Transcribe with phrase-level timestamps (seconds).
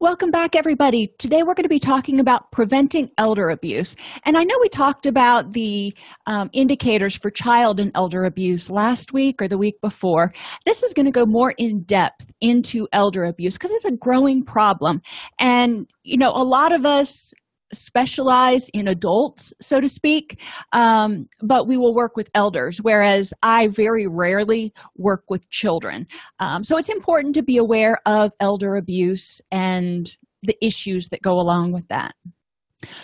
[0.00, 1.12] Welcome back, everybody.
[1.18, 3.96] Today we're going to be talking about preventing elder abuse.
[4.24, 5.94] And I know we talked about the
[6.26, 10.32] um, indicators for child and elder abuse last week or the week before.
[10.66, 14.44] This is going to go more in depth into elder abuse because it's a growing
[14.44, 15.00] problem.
[15.38, 17.32] And, you know, a lot of us
[17.72, 20.40] specialize in adults, so to speak,
[20.72, 26.06] um, but we will work with elders, whereas I very rarely work with children.
[26.40, 31.32] Um, so it's important to be aware of elder abuse and the issues that go
[31.32, 32.14] along with that.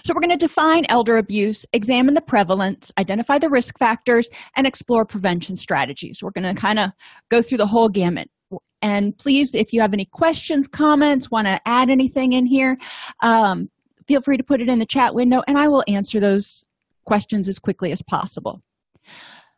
[0.04, 4.66] So, we're going to define elder abuse, examine the prevalence, identify the risk factors, and
[4.66, 6.20] explore prevention strategies.
[6.20, 6.90] We're going to kind of
[7.30, 8.28] go through the whole gamut.
[8.82, 12.76] And please, if you have any questions, comments, want to add anything in here,
[13.22, 13.68] um,
[14.08, 16.64] feel free to put it in the chat window and I will answer those
[17.04, 18.62] questions as quickly as possible.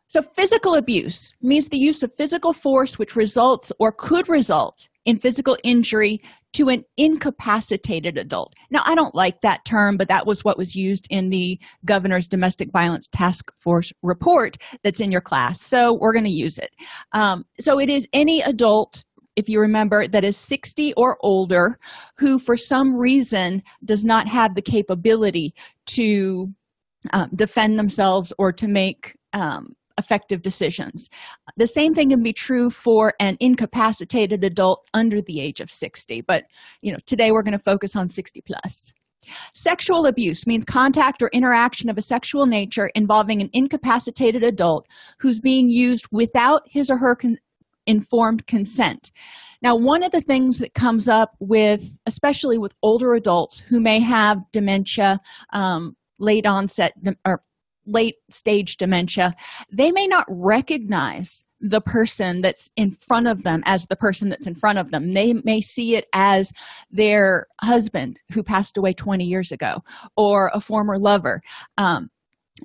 [0.07, 5.17] So, physical abuse means the use of physical force which results or could result in
[5.17, 8.53] physical injury to an incapacitated adult.
[8.71, 12.27] Now, I don't like that term, but that was what was used in the governor's
[12.27, 15.61] domestic violence task force report that's in your class.
[15.61, 16.71] So, we're going to use it.
[17.13, 21.79] Um, so, it is any adult if you remember, that is 60 or older
[22.17, 25.53] who, for some reason, does not have the capability
[25.87, 26.47] to
[27.13, 29.67] um, defend themselves or to make um,
[29.97, 31.09] effective decisions.
[31.57, 36.21] The same thing can be true for an incapacitated adult under the age of 60,
[36.21, 36.43] but
[36.81, 38.91] you know, today we're going to focus on 60 plus.
[39.53, 44.87] Sexual abuse means contact or interaction of a sexual nature involving an incapacitated adult
[45.19, 47.37] who's being used without his or her con-
[47.85, 49.11] informed consent.
[49.61, 53.99] Now, one of the things that comes up with, especially with older adults who may
[53.99, 55.19] have dementia,
[55.53, 56.93] um, late onset
[57.25, 57.41] or
[57.85, 59.33] late stage dementia,
[59.71, 64.47] they may not recognize the person that's in front of them as the person that's
[64.47, 65.13] in front of them.
[65.13, 66.51] They may see it as
[66.89, 69.83] their husband who passed away 20 years ago
[70.17, 71.41] or a former lover.
[71.77, 72.09] Um,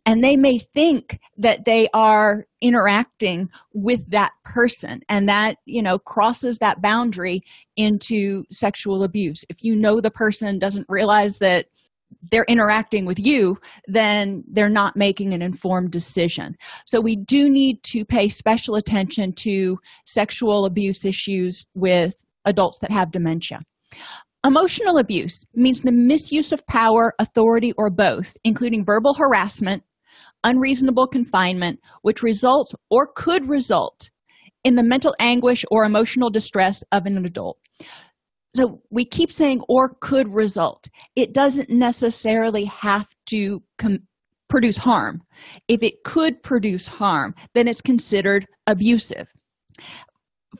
[0.04, 5.00] and they may think that they are interacting with that person.
[5.08, 7.42] And that you know crosses that boundary
[7.76, 9.44] into sexual abuse.
[9.48, 11.66] If you know the person doesn't realize that
[12.30, 13.56] they're interacting with you
[13.88, 16.56] then they're not making an informed decision.
[16.86, 22.14] So we do need to pay special attention to sexual abuse issues with
[22.44, 23.60] adults that have dementia
[24.46, 29.82] Emotional abuse means the misuse of power, authority, or both, including verbal harassment,
[30.44, 34.08] unreasonable confinement, which results or could result
[34.62, 37.58] in the mental anguish or emotional distress of an adult.
[38.54, 40.86] So we keep saying or could result.
[41.16, 44.06] It doesn't necessarily have to com-
[44.48, 45.22] produce harm.
[45.66, 49.26] If it could produce harm, then it's considered abusive.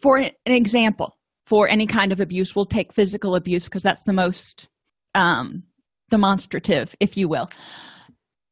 [0.03, 4.13] For an example, for any kind of abuse we'll take physical abuse because that's the
[4.13, 4.69] most
[5.15, 5.63] um,
[6.11, 7.51] demonstrative if you will.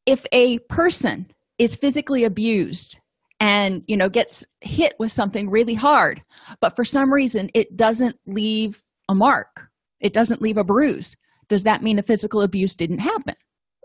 [0.07, 1.27] If a person
[1.59, 2.99] is physically abused
[3.41, 6.23] and you know gets hit with something really hard
[6.61, 9.69] but for some reason it doesn't leave a mark
[10.01, 11.17] it doesn't leave a bruise
[11.49, 13.35] does that mean the physical abuse didn't happen?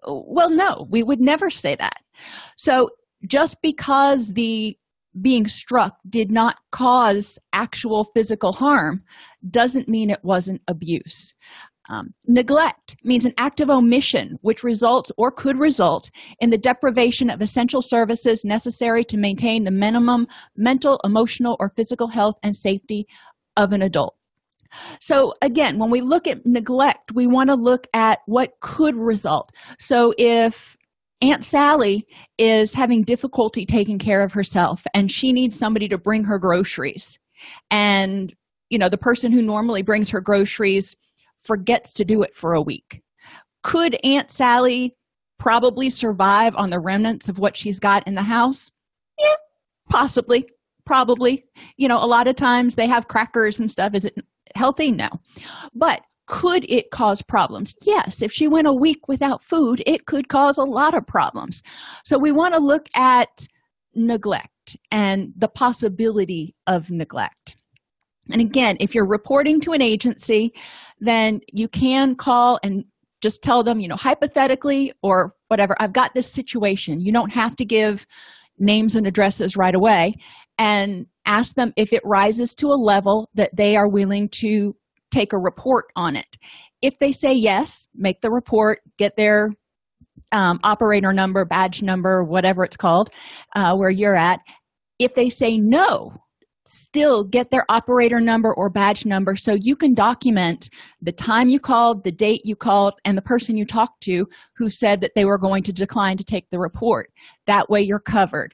[0.08, 1.98] Well no we would never say that.
[2.58, 2.92] So
[3.28, 4.78] just because the
[5.20, 9.04] being struck did not cause actual physical harm
[9.50, 11.34] doesn't mean it wasn't abuse.
[11.90, 17.32] Um, neglect means an act of omission which results or could result in the deprivation
[17.32, 23.08] of essential services necessary to maintain the minimum mental, emotional, or physical health and safety
[23.58, 24.16] of an adult.
[25.02, 29.52] So, again, when we look at neglect, we want to look at what could result.
[29.80, 30.78] So, if
[31.22, 32.08] Aunt Sally
[32.38, 37.20] is having difficulty taking care of herself and she needs somebody to bring her groceries.
[37.70, 38.34] And,
[38.70, 40.96] you know, the person who normally brings her groceries
[41.38, 43.02] forgets to do it for a week.
[43.64, 44.96] Could Aunt Sally
[45.38, 48.70] probably survive on the remnants of what she's got in the house?
[49.20, 49.36] Yeah,
[49.90, 50.50] possibly.
[50.86, 51.46] Probably.
[51.78, 53.94] You know, a lot of times they have crackers and stuff.
[53.94, 54.16] Is it
[54.56, 54.92] healthy?
[54.92, 55.10] No.
[55.74, 57.74] But could it cause problems?
[57.82, 58.22] Yes.
[58.22, 61.64] If she went a week without food, it could cause a lot of problems.
[62.06, 63.48] So we want to look at
[63.96, 67.56] neglect and the possibility of neglect.
[68.32, 70.54] And again, if you're reporting to an agency,
[71.00, 72.86] then you can call and
[73.22, 77.02] just tell them, you know, hypothetically or whatever, I've got this situation.
[77.02, 78.06] You don't have to give
[78.60, 80.14] names and addresses right away
[80.60, 84.76] and ask them if it rises to a level that they are willing to
[85.12, 86.38] take a report on it.
[86.82, 89.52] If they say yes, make the report, get their
[90.32, 93.10] um, operator number, badge number, whatever it's called,
[93.56, 94.40] uh, where you're at.
[95.00, 96.14] If they say no,
[96.70, 100.70] still get their operator number or badge number so you can document
[101.02, 104.70] the time you called, the date you called, and the person you talked to who
[104.70, 107.10] said that they were going to decline to take the report.
[107.48, 108.54] That way you're covered.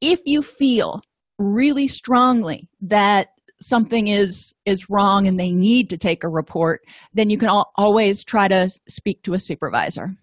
[0.00, 1.02] If you feel
[1.38, 3.28] really strongly that
[3.62, 6.80] something is is wrong and they need to take a report
[7.12, 10.14] then you can al- always try to speak to a supervisor.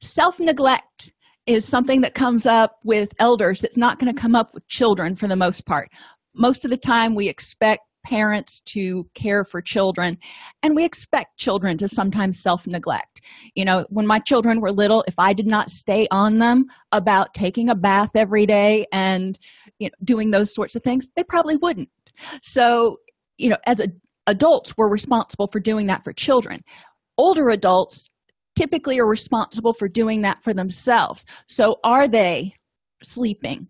[0.00, 1.12] Self-neglect
[1.46, 5.14] is something that comes up with elders that's not going to come up with children
[5.14, 5.90] for the most part.
[6.34, 10.18] Most of the time we expect parents to care for children
[10.62, 13.22] and we expect children to sometimes self neglect
[13.54, 17.32] you know when my children were little if i did not stay on them about
[17.32, 19.38] taking a bath every day and
[19.78, 21.88] you know doing those sorts of things they probably wouldn't
[22.42, 22.96] so
[23.38, 23.86] you know as a,
[24.26, 26.62] adults we're responsible for doing that for children.
[27.18, 28.06] Older adults
[28.56, 31.24] typically are responsible for doing that for themselves.
[31.48, 32.54] So are they
[33.02, 33.68] sleeping?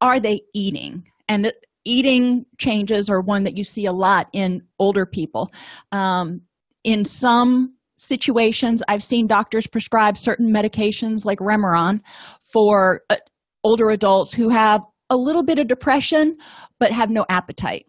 [0.00, 1.04] Are they eating?
[1.28, 1.54] And the,
[1.84, 5.50] eating changes are one that you see a lot in older people.
[5.92, 6.42] Um,
[6.84, 12.00] in some situations i've seen doctors prescribe certain medications like remeron
[12.42, 13.16] for uh,
[13.62, 14.80] older adults who have
[15.10, 16.36] a little bit of depression
[16.78, 17.86] but have no appetite.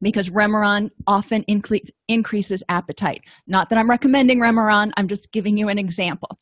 [0.00, 3.22] Because remeron often incre- increases appetite.
[3.48, 6.38] Not that i'm recommending remeron i'm just giving you an example.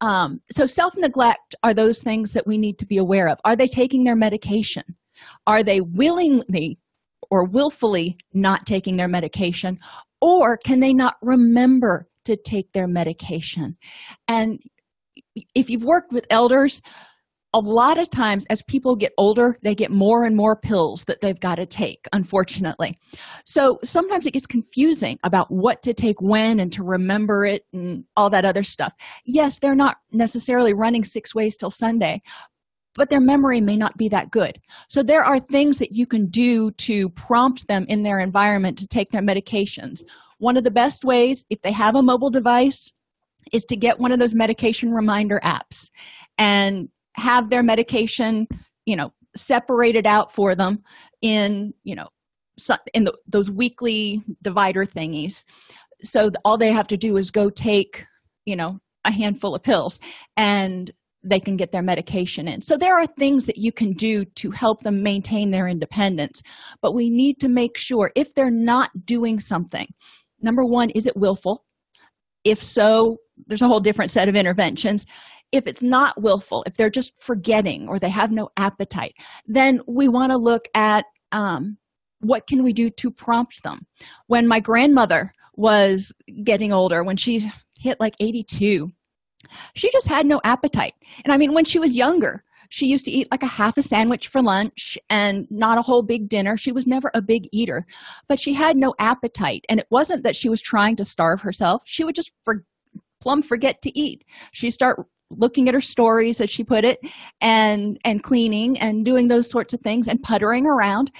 [0.00, 3.38] Um, so self-neglect are those things that we need to be aware of.
[3.44, 4.84] Are they taking their medication?
[5.46, 6.78] Are they willingly
[7.30, 9.78] or willfully not taking their medication?
[10.20, 13.76] Or can they not remember to take their medication?
[14.28, 14.60] And
[15.54, 16.80] if you've worked with elders
[17.54, 21.20] a lot of times as people get older they get more and more pills that
[21.20, 22.98] they've got to take unfortunately.
[23.44, 28.04] So sometimes it gets confusing about what to take when and to remember it and
[28.16, 28.92] all that other stuff.
[29.24, 32.22] Yes they're not necessarily running six ways till sunday
[32.94, 34.60] but their memory may not be that good.
[34.88, 38.86] So there are things that you can do to prompt them in their environment to
[38.86, 40.02] take their medications.
[40.38, 42.92] One of the best ways if they have a mobile device
[43.52, 45.88] is to get one of those medication reminder apps.
[46.38, 48.46] And have their medication
[48.86, 50.82] you know separated out for them
[51.22, 52.08] in you know
[52.92, 55.44] in the, those weekly divider thingies.
[56.02, 58.04] So all they have to do is go take
[58.44, 59.98] you know a handful of pills
[60.36, 60.90] and
[61.24, 62.60] they can get their medication in.
[62.60, 66.42] So there are things that you can do to help them maintain their independence
[66.80, 69.86] but we need to make sure if they're not doing something
[70.42, 71.64] number one is it willful?
[72.44, 75.06] If so there's a whole different set of interventions
[75.52, 79.14] if it's not willful if they're just forgetting or they have no appetite
[79.46, 81.78] then we want to look at um,
[82.22, 83.86] what can we do to prompt them?
[84.28, 86.12] When my grandmother was
[86.44, 88.90] getting older when she hit like 82
[89.74, 90.94] she just had no appetite.
[91.24, 93.82] And i mean when she was younger she used to eat like a half a
[93.82, 96.56] sandwich for lunch and not a whole big dinner.
[96.56, 97.84] She was never a big eater
[98.28, 99.64] but she had no appetite.
[99.68, 101.82] And it wasn't that she was trying to starve herself.
[101.84, 102.64] She would just for,
[103.20, 104.24] plumb forget to eat.
[104.52, 107.00] She'd start looking at her stories as she put it
[107.40, 111.10] and and cleaning and doing those sorts of things and puttering around.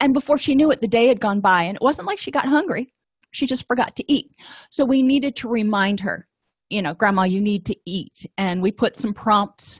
[0.00, 2.30] And before she knew it the day had gone by and it wasn't like she
[2.30, 2.92] got hungry.
[3.30, 4.30] She just forgot to eat.
[4.70, 6.26] So we needed to remind her
[6.70, 8.26] you know grandma you need to eat.
[8.38, 9.78] And we put some prompts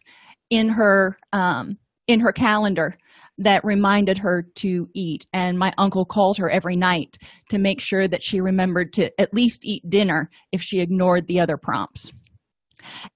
[0.51, 2.97] in her um, in her calendar
[3.39, 5.27] that reminded her to eat.
[5.33, 7.19] And my uncle called her every night
[7.49, 11.41] to make sure that she remembered to at least eat dinner if she ignored the
[11.41, 12.13] other prompts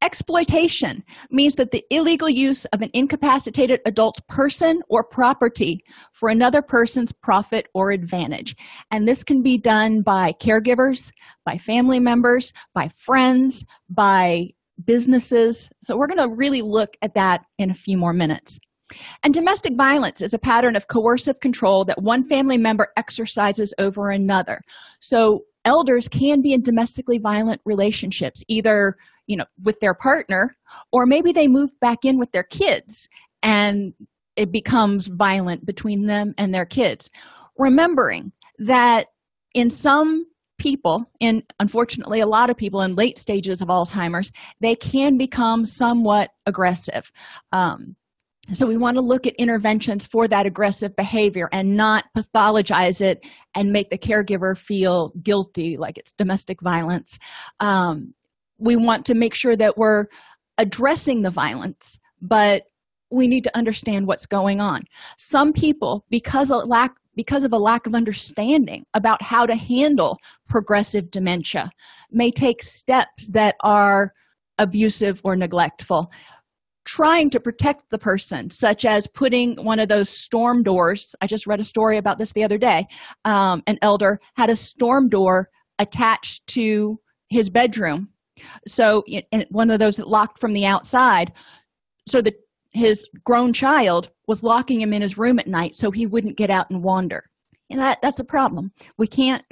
[0.02, 6.62] Exploitation means that the illegal use of an incapacitated adult's person or property for another
[6.62, 8.56] person's profit or advantage.
[8.90, 11.10] And this can be done by caregivers,
[11.44, 14.48] by family members, by friends, by
[14.84, 15.68] businesses.
[15.82, 18.58] So, we're going to really look at that in a few more minutes.
[19.22, 24.10] And domestic violence is a pattern of coercive control that one family member exercises over
[24.10, 24.60] another.
[25.00, 28.96] So, elders can be in domestically violent relationships, either
[29.28, 30.56] you know with their partner
[30.90, 33.08] or maybe they move back in with their kids
[33.42, 33.94] and
[34.34, 37.10] it becomes violent between them and their kids.
[37.56, 39.06] Remembering that
[39.54, 40.24] in some
[40.58, 45.64] people and unfortunately a lot of people in late stages of alzheimer's they can become
[45.64, 47.12] somewhat aggressive.
[47.52, 47.94] Um,
[48.54, 53.24] so we want to look at interventions for that aggressive behavior and not pathologize it
[53.54, 57.18] and make the caregiver feel guilty like it's domestic violence.
[57.60, 58.14] Um,
[58.58, 60.06] we want to make sure that we're
[60.58, 62.64] addressing the violence but
[63.10, 64.84] we need to understand what's going on.
[65.16, 70.18] Some people because of lack because of a lack of understanding about how to handle
[70.48, 71.68] progressive dementia
[72.12, 74.12] may take steps that are
[74.58, 76.12] abusive or neglectful.
[76.84, 81.46] Trying to protect the person such as putting one of those storm doors i just
[81.46, 82.86] read a story about this the other day
[83.26, 86.98] um, an elder had a storm door attached to
[87.28, 88.08] his bedroom
[88.66, 91.32] so and one of those that locked from the outside
[92.06, 92.34] so that
[92.70, 96.50] his grown child was locking him in his room at night so he wouldn't get
[96.50, 97.24] out and wander.
[97.70, 98.72] And that that's a problem.
[98.96, 99.44] We can't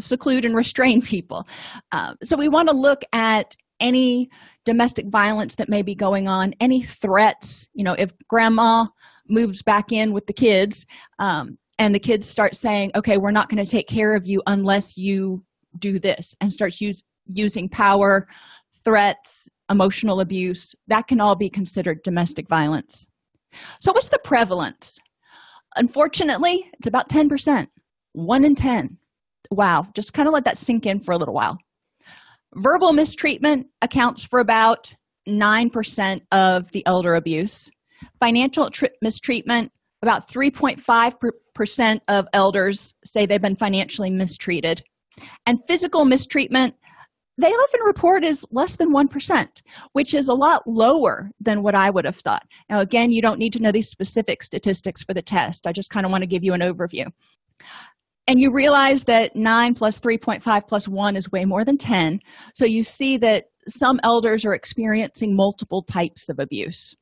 [0.00, 1.46] seclude and restrain people.
[1.92, 4.30] Uh, so we want to look at any
[4.64, 7.68] domestic violence that may be going on any threats.
[7.74, 8.86] You know if grandma
[9.28, 10.86] moves back in with the kids
[11.18, 14.40] um, and the kids start saying okay we're not going to take care of you
[14.46, 15.44] unless you
[15.78, 18.26] do this and starts use, using power
[18.84, 23.06] threats emotional abuse that can all be considered domestic violence.
[23.80, 24.98] So what's the prevalence?
[25.76, 27.66] Unfortunately it's about 10%
[28.12, 28.96] 1 in 10
[29.50, 31.58] wow just kind of let that sink in for a little while.
[32.54, 34.94] Verbal mistreatment accounts for about
[35.28, 37.70] 9% of the elder abuse.
[38.20, 38.70] Financial
[39.02, 44.82] mistreatment about 3.5% of elders say they've been financially mistreated.
[45.46, 46.74] And physical mistreatment
[47.38, 49.46] they often report as less than 1%,
[49.92, 52.44] which is a lot lower than what I would have thought.
[52.70, 55.66] Now, again, you don't need to know these specific statistics for the test.
[55.66, 57.06] I just kind of want to give you an overview.
[58.26, 62.20] And you realize that 9 plus 3.5 plus 1 is way more than 10.
[62.54, 66.94] So you see that some elders are experiencing multiple types of abuse.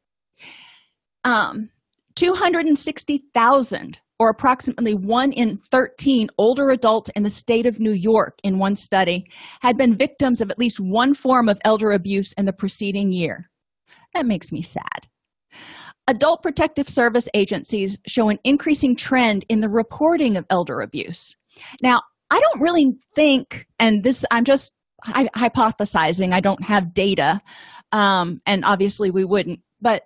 [1.25, 1.71] Um,
[2.17, 8.59] 260,000 or approximately 1 in 13 older adults in the state of New York in
[8.59, 9.27] one study
[9.61, 13.51] had been victims of at least one form of elder abuse in the preceding year.
[14.15, 15.09] That makes me sad.
[16.07, 21.35] Adult protective service agencies show an increasing trend in the reporting of elder abuse.
[21.83, 24.73] Now, I don't really think, and this I'm just
[25.07, 27.41] hypothesizing, I don't have data,
[27.93, 30.03] um, and obviously we wouldn't, but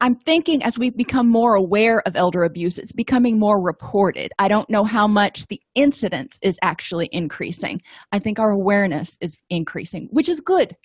[0.00, 4.30] I'm thinking as we become more aware of elder abuse, it's becoming more reported.
[4.38, 7.80] I don't know how much the incidence is actually increasing.
[8.12, 10.76] I think our awareness is increasing, which is good.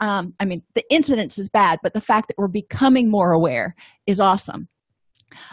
[0.00, 3.74] Um, I mean, the incidence is bad, but the fact that we're becoming more aware
[4.06, 4.68] is awesome.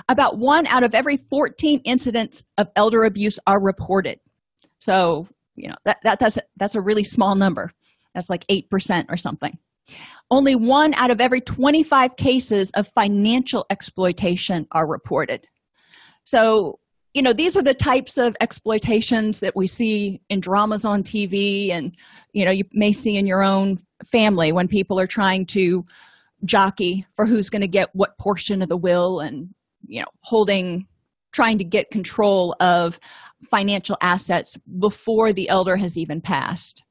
[0.10, 4.20] About one out of every 14 incidents of elder abuse are reported.
[4.80, 7.72] So, you know, that, that that's, that's a really small number.
[8.14, 9.58] That's like 8% or something.
[10.32, 15.46] Only one out of every 25 cases of financial exploitation are reported.
[16.26, 16.80] So,
[17.14, 21.72] you know, these are the types of exploitations that we see in dramas on TV,
[21.72, 21.96] and,
[22.34, 25.86] you know, you may see in your own family when people are trying to
[26.44, 29.54] jockey for who's going to get what portion of the will and,
[29.88, 30.88] you know, holding,
[31.32, 33.00] trying to get control of
[33.50, 36.84] financial assets before the elder has even passed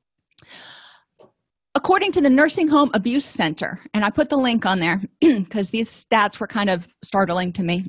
[1.74, 5.70] according to the nursing home abuse center and i put the link on there because
[5.70, 7.84] these stats were kind of startling to me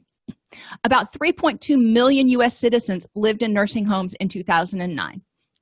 [0.84, 5.22] about 3.2 million us citizens lived in nursing homes in 2009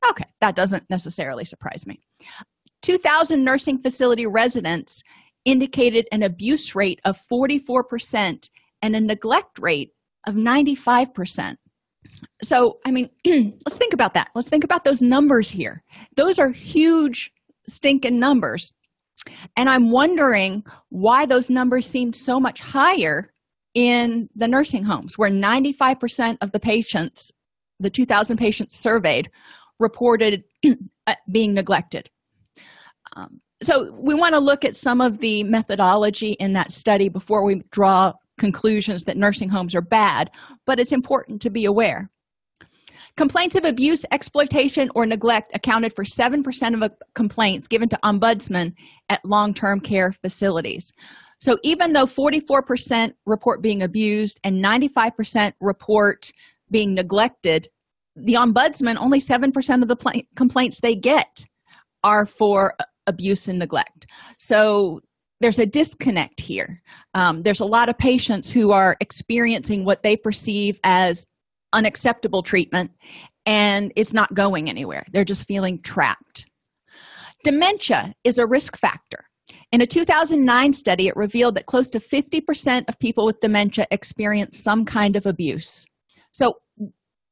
[0.10, 2.00] okay that doesn't necessarily surprise me.
[2.82, 5.04] 2000 nursing facility residents
[5.46, 8.50] indicated an abuse rate of 44%
[8.82, 9.92] and a neglect rate
[10.26, 11.58] of 95%
[12.42, 14.30] so i mean let's think about that.
[14.36, 15.84] Let's think about those numbers here.
[16.16, 17.32] Those are huge
[17.68, 18.72] stinking numbers.
[19.56, 23.34] And I'm wondering why those numbers seem so much higher
[23.74, 27.32] in the nursing homes, where 95% of the patients,
[27.80, 29.30] the 2,000 patients surveyed,
[29.80, 30.44] reported
[31.32, 32.10] being neglected.
[33.16, 37.46] Um, so we want to look at some of the methodology in that study before
[37.46, 40.30] we draw conclusions that nursing homes are bad,
[40.66, 42.10] but it's important to be aware.
[43.16, 48.74] Complaints of abuse, exploitation, or neglect accounted for 7% of complaints given to ombudsman
[49.10, 50.92] at long term care facilities.
[51.40, 56.32] So even though 44% report being abused and 95% report
[56.72, 57.68] being neglected,
[58.16, 61.46] the ombudsman only 7% of the pl- complaints they get
[62.04, 62.76] are for
[63.08, 64.08] abuse and neglect.
[64.40, 65.02] So
[65.40, 66.82] there's a disconnect here.
[67.14, 71.26] Um, there's a lot of patients who are experiencing what they perceive as
[71.74, 72.92] unacceptable treatment,
[73.46, 75.04] and it's not going anywhere.
[75.12, 76.46] They're just feeling trapped.
[77.44, 79.26] Dementia is a risk factor.
[79.72, 84.62] In a 2009 study, it revealed that close to 50% of people with dementia experience
[84.64, 85.86] some kind of abuse.
[86.32, 86.60] So,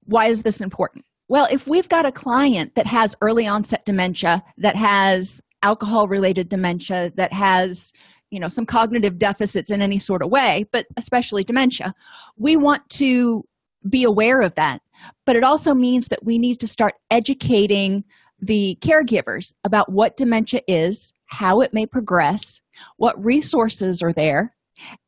[0.04, 1.06] why is this important?
[1.30, 6.50] Well, if we've got a client that has early onset dementia, that has alcohol related
[6.50, 7.94] dementia, that has
[8.32, 11.94] you know some cognitive deficits in any sort of way but especially dementia
[12.38, 13.44] we want to
[13.90, 14.82] be aware of that
[15.26, 18.04] but it also means that we need to start educating
[18.40, 22.62] the caregivers about what dementia is how it may progress
[22.98, 24.56] what resources are there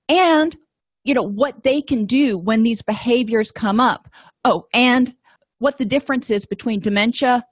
[0.09, 0.55] and
[1.03, 4.07] you know what they can do when these behaviors come up
[4.45, 5.13] oh and
[5.59, 7.43] what the difference is between dementia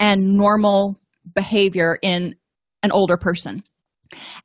[0.00, 0.98] and normal
[1.34, 2.34] behavior in
[2.82, 3.62] an older person.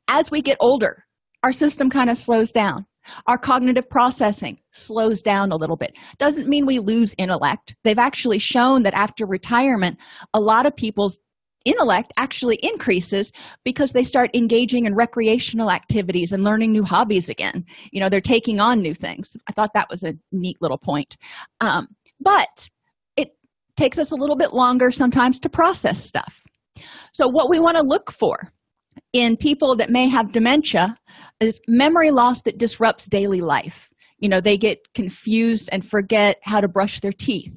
[0.08, 1.04] As we get older,
[1.42, 2.86] our system kind of slows down.
[3.26, 5.96] Our cognitive processing slows down a little bit.
[6.18, 7.74] Doesn't mean we lose intellect.
[7.84, 9.98] They've actually shown that after retirement,
[10.34, 11.18] a lot of people's
[11.66, 13.32] intellect actually increases
[13.64, 17.64] because they start engaging in recreational activities and learning new hobbies again.
[17.90, 19.36] You know, they're taking on new things.
[19.48, 21.16] I thought that was a neat little point.
[21.60, 21.88] Um,
[22.20, 22.68] but
[23.16, 23.30] it
[23.76, 26.42] takes us a little bit longer sometimes to process stuff.
[27.12, 28.52] So, what we want to look for
[29.12, 30.96] in people that may have dementia
[31.40, 33.88] is memory loss that disrupts daily life.
[34.18, 37.52] You know, they get confused and forget how to brush their teeth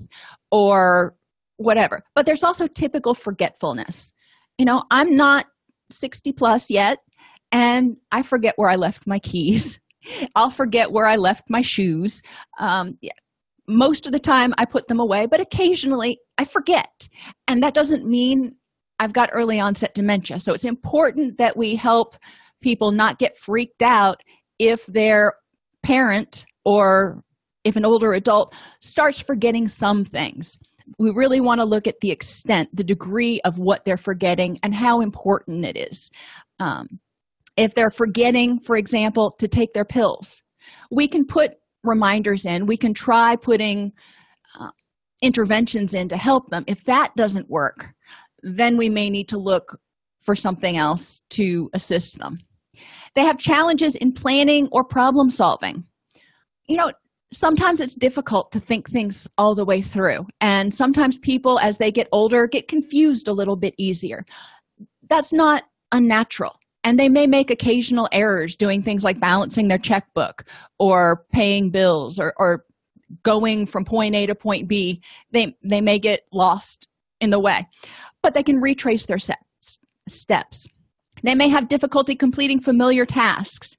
[0.51, 1.15] or
[1.58, 2.03] whatever.
[2.15, 4.12] But there's also typical forgetfulness.
[4.58, 5.46] You know, I'm not
[5.91, 7.00] 60 plus yet,
[7.51, 9.79] and I forget where I left my keys.
[10.36, 12.22] I'll forget where I left my shoes.
[12.60, 12.98] Um,
[13.67, 17.08] most of the time I put them away, but occasionally I forget.
[17.48, 18.55] And that doesn't mean
[19.00, 20.39] I've got early onset dementia.
[20.39, 22.15] So it's important that we help
[22.62, 24.22] people not get freaked out
[24.60, 25.34] if their
[25.84, 27.24] parent or
[27.63, 30.57] if an older adult starts forgetting some things.
[30.98, 34.74] We really want to look at the extent, the degree of what they're forgetting, and
[34.74, 36.09] how important it is.
[36.59, 37.00] Um,
[37.55, 40.42] if they're forgetting, for example, to take their pills,
[40.92, 41.51] we can put
[41.83, 43.92] reminders in we can try putting
[44.59, 44.70] uh,
[45.22, 47.94] interventions in to help them if that doesn't work
[48.44, 49.80] then we may need to look
[50.22, 52.40] for something else to assist them.
[53.16, 55.86] They have challenges in planning or problem solving.
[56.68, 56.92] You know
[57.32, 61.92] sometimes it's difficult to think things all the way through and sometimes people as they
[61.92, 64.25] get older get confused a little bit easier.
[65.10, 70.44] That's not unnatural and they may make occasional errors doing things like balancing their checkbook
[70.78, 72.66] or paying bills or, or
[73.24, 75.02] going from point a to point b.
[75.32, 76.88] They they may get lost
[77.20, 77.68] in the way
[78.22, 80.68] but they can retrace their steps steps.
[81.24, 83.75] They may have difficulty completing familiar tasks.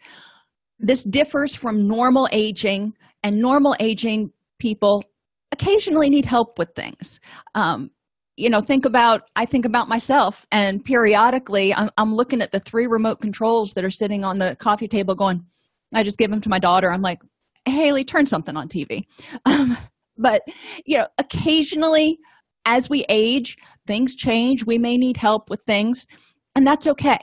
[0.79, 5.05] This differs from normal aging and normal aging people
[5.53, 7.21] occasionally need help with things.
[7.55, 7.91] Um,
[8.37, 12.61] you know think about i think about myself and periodically I'm, I'm, looking at the
[12.61, 15.45] three remote controls that are sitting on the coffee table going
[15.93, 16.91] i just give them to my daughter.
[16.91, 17.19] I'm like
[17.67, 19.05] haley turn something on tv
[19.45, 19.77] um,
[20.17, 20.43] but
[20.87, 22.19] you know occasionally
[22.65, 24.65] as we age things change.
[24.65, 26.07] We may need help with things
[26.55, 27.19] and that's okay.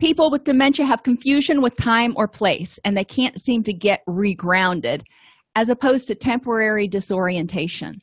[0.00, 4.00] People with dementia have confusion with time or place and they can't seem to get
[4.08, 5.02] regrounded
[5.56, 8.00] as opposed to temporary disorientation.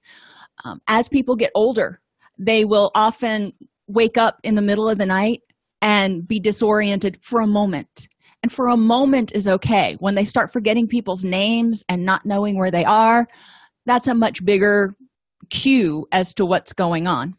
[0.66, 2.02] Um, as people get older
[2.38, 3.54] they will often
[3.88, 5.42] wake up in the middle of the night
[5.82, 8.10] and be disoriented for a moment.
[8.44, 9.96] And for a moment is okay.
[10.00, 13.26] When they start forgetting people's names and not knowing where they are
[13.86, 14.92] that's a much bigger
[15.50, 17.36] cue as to what's going on.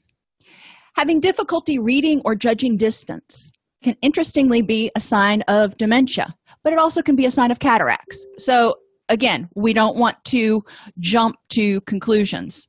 [0.95, 3.51] Having difficulty reading or judging distance
[3.83, 6.35] can interestingly be a sign of dementia
[6.67, 8.27] but it also can be a sign of cataracts.
[8.39, 8.75] So
[9.09, 10.65] again we don't want to
[10.99, 12.67] jump to conclusions.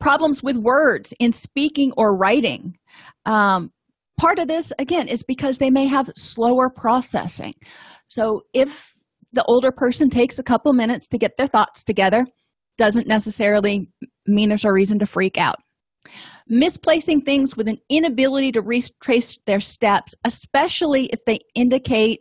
[0.00, 2.78] Problems with words in speaking or writing.
[3.26, 3.70] Um,
[4.18, 7.52] part of this again is because they may have slower processing.
[8.08, 8.94] So if
[9.34, 12.24] the older person takes a couple minutes to get their thoughts together
[12.78, 13.88] doesn't necessarily
[14.26, 15.56] mean there's a reason to freak out.
[16.46, 22.20] Misplacing things with an inability to retrace their steps especially if they indicate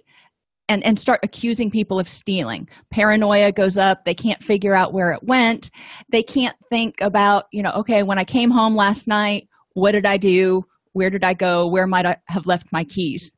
[0.70, 2.68] and and start accusing people of stealing.
[2.90, 4.06] Paranoia goes up.
[4.06, 5.70] They can't figure out where it went.
[6.10, 10.06] They can't think about you know okay when i came home last night what did
[10.06, 10.64] i do?
[10.94, 11.68] Where did i go?
[11.68, 13.34] Where might i have left my keys?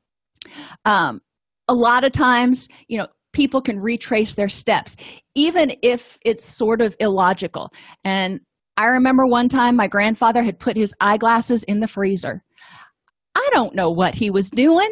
[0.83, 1.21] Um,
[1.67, 4.95] a lot of times you know people can retrace their steps
[5.35, 7.69] even if it's sort of illogical
[8.03, 8.39] and
[8.77, 12.41] i remember one time my grandfather had put his eyeglasses in the freezer
[13.35, 14.89] I don't know what he was doing,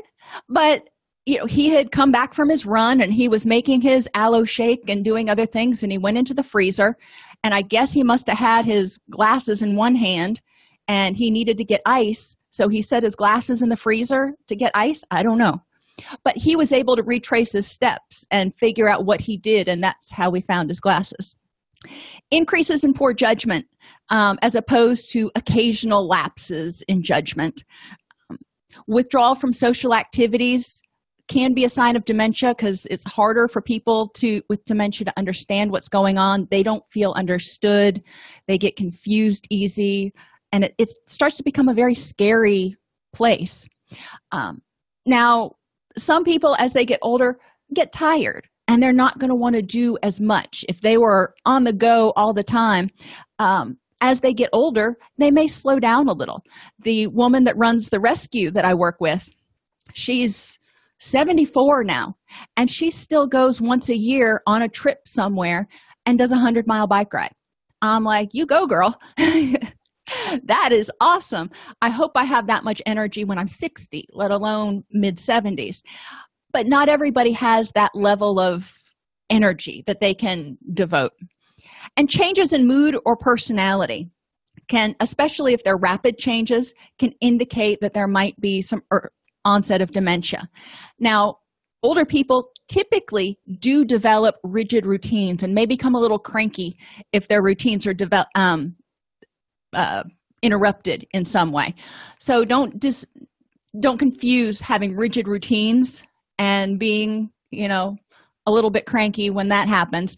[0.49, 0.89] but
[1.25, 4.43] you know, he had come back from his run and he was making his aloe
[4.43, 6.97] shake and doing other things and he went into the freezer
[7.45, 10.41] and I guess he must have had his glasses in one hand
[10.89, 14.55] and he needed to get ice, so he set his glasses in the freezer to
[14.55, 15.01] get ice.
[15.11, 15.61] I don't know.
[16.23, 19.83] But he was able to retrace his steps and figure out what he did and
[19.83, 21.35] that's how we found his glasses.
[22.31, 23.65] Increases in poor judgment
[24.09, 27.63] um, as opposed to occasional lapses in judgment.
[28.29, 28.37] Um,
[28.87, 30.81] withdrawal from social activities
[31.27, 35.13] can be a sign of dementia because it's harder for people to with dementia to
[35.17, 38.03] understand what's going on they don't feel understood
[38.47, 40.13] they get confused easy
[40.51, 42.75] and it, it starts to become a very scary
[43.13, 43.65] place
[44.31, 44.61] um,
[45.05, 45.51] now
[45.97, 47.37] some people as they get older
[47.73, 50.63] get tired and they're not going to want to do as much.
[50.69, 52.89] If they were on the go all the time
[53.39, 56.43] um, as they get older they may slow down a little.
[56.83, 59.29] The woman that runs the rescue that i work with
[59.93, 60.59] she's
[60.99, 62.15] 74 now
[62.55, 65.67] and she still goes once a year on a trip somewhere
[66.05, 67.33] and does a 100 mile bike ride.
[67.81, 68.99] I'm like you go girl
[70.43, 71.49] that is awesome.
[71.81, 75.81] I hope i have that much energy when i'm 60 let alone mid 70s
[76.53, 78.71] but not everybody has that level of
[79.29, 81.11] energy that they can devote.
[81.97, 84.09] And changes in mood or personality
[84.69, 89.11] can especially if they're rapid changes can indicate that there might be some er,
[89.43, 90.47] onset of dementia.
[90.99, 91.39] Now,
[91.81, 96.77] older people typically do develop rigid routines and may become a little cranky
[97.11, 98.75] if their routines are develop, um,
[99.73, 100.03] uh,
[100.41, 101.73] interrupted in some way.
[102.19, 103.07] So don't dis-
[103.79, 106.03] don't confuse having rigid routines
[106.37, 107.97] and being, you know,
[108.45, 110.15] a little bit cranky when that happens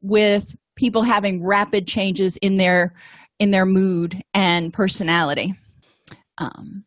[0.00, 2.94] with people having rapid changes in their
[3.38, 5.54] in their mood and personality.
[6.38, 6.84] Um,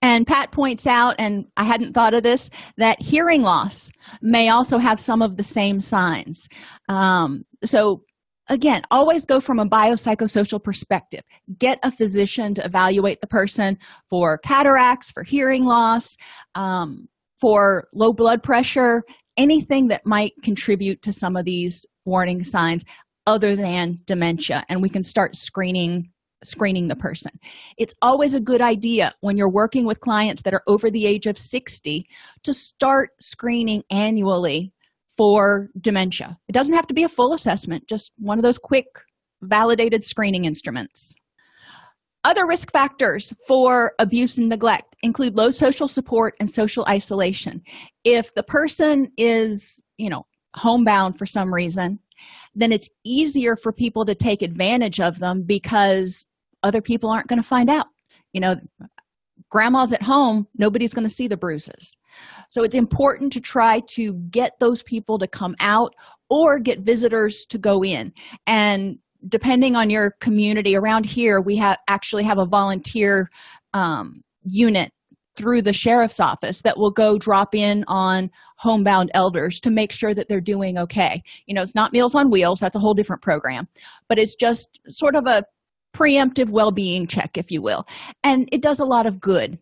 [0.00, 4.78] and Pat points out, and I hadn't thought of this, that hearing loss may also
[4.78, 6.48] have some of the same signs.
[6.88, 8.02] Um, so,
[8.48, 11.22] again, always go from a biopsychosocial perspective.
[11.58, 13.78] Get a physician to evaluate the person
[14.10, 16.16] for cataracts, for hearing loss,
[16.54, 17.08] um,
[17.40, 19.02] for low blood pressure,
[19.36, 22.84] anything that might contribute to some of these warning signs
[23.26, 24.64] other than dementia.
[24.68, 26.10] And we can start screening
[26.44, 27.30] screening the person.
[27.78, 31.26] It's always a good idea when you're working with clients that are over the age
[31.26, 32.04] of 60
[32.42, 34.72] to start screening annually
[35.16, 36.38] for dementia.
[36.48, 38.86] It doesn't have to be a full assessment, just one of those quick
[39.42, 41.14] validated screening instruments.
[42.24, 47.62] Other risk factors for abuse and neglect include low social support and social isolation.
[48.04, 51.98] If the person is, you know, homebound for some reason,
[52.54, 56.26] then it's easier for people to take advantage of them because
[56.62, 57.86] other people aren't going to find out
[58.32, 58.56] you know
[59.50, 61.96] grandma's at home nobody's going to see the bruises
[62.50, 65.94] so it's important to try to get those people to come out
[66.30, 68.12] or get visitors to go in.
[68.46, 68.98] And
[69.28, 73.30] depending on your community around here we have actually have a volunteer
[73.72, 74.92] um, unit
[75.36, 80.12] through the sheriff's office that will go drop in on homebound elders to make sure
[80.12, 81.22] that they're doing okay.
[81.46, 83.68] You know it's not meals on wheels that's a whole different program
[84.08, 85.44] but it's just sort of a
[85.94, 87.86] preemptive well-being check if you will.
[88.24, 89.58] And it does a lot of good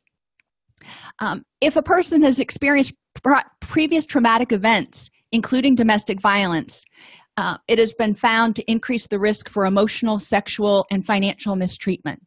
[1.20, 6.84] um, if a person has experienced pr- previous traumatic events including domestic violence
[7.36, 12.22] uh, it has been found to increase the risk for emotional sexual and financial mistreatment.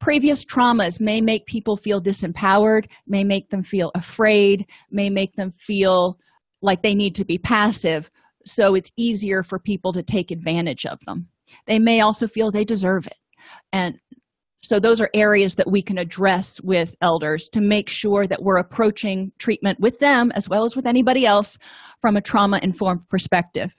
[0.00, 5.50] Previous traumas may make people feel disempowered may make them feel afraid may make them
[5.50, 6.18] feel
[6.62, 8.10] like they need to be passive
[8.46, 11.28] so it's easier for people to take advantage of them.
[11.66, 13.18] They may also feel they deserve it.
[13.72, 13.98] And
[14.62, 18.58] so those are areas that we can address with elders to make sure that we're
[18.58, 21.58] approaching treatment with them as well as with anybody else
[22.00, 23.74] from a trauma informed perspective.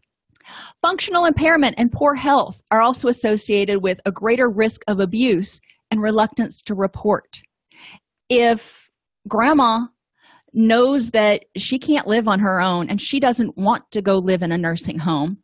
[0.81, 5.59] Functional impairment and poor health are also associated with a greater risk of abuse
[5.91, 7.41] and reluctance to report.
[8.29, 8.89] If
[9.27, 9.87] grandma
[10.53, 14.41] knows that she can't live on her own and she doesn't want to go live
[14.41, 15.37] in a nursing home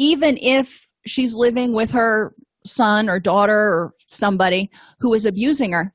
[0.00, 2.34] even if she's living with her
[2.64, 4.70] son or daughter or somebody
[5.00, 5.92] who is abusing her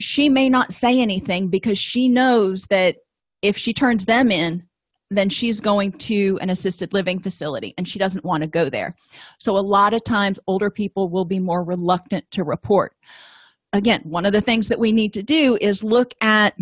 [0.00, 2.96] she may not say anything because she knows that
[3.40, 4.62] if she turns them in
[5.14, 8.96] then she's going to an assisted living facility and she doesn't want to go there.
[9.38, 12.92] So a lot of times older people will be more reluctant to report.
[13.72, 16.54] Again one of the things that we need to do is look at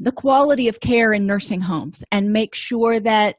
[0.00, 3.36] the quality of care in nursing homes and make sure that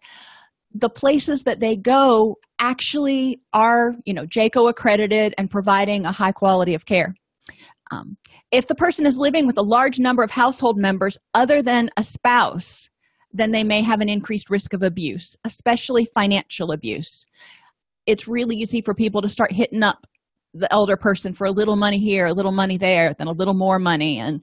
[0.74, 6.32] the places that they go actually are you know JCAHO accredited and providing a high
[6.32, 7.14] quality of care
[7.92, 8.18] Um,
[8.52, 12.04] if the person is living with a large number of household members other than a
[12.04, 12.90] spouse,
[13.32, 17.26] then they may have an increased risk of abuse, especially financial abuse.
[18.06, 20.00] It's really easy for people to start hitting up
[20.54, 23.56] the elder person for a little money here, a little money there, then a little
[23.56, 24.42] more money, and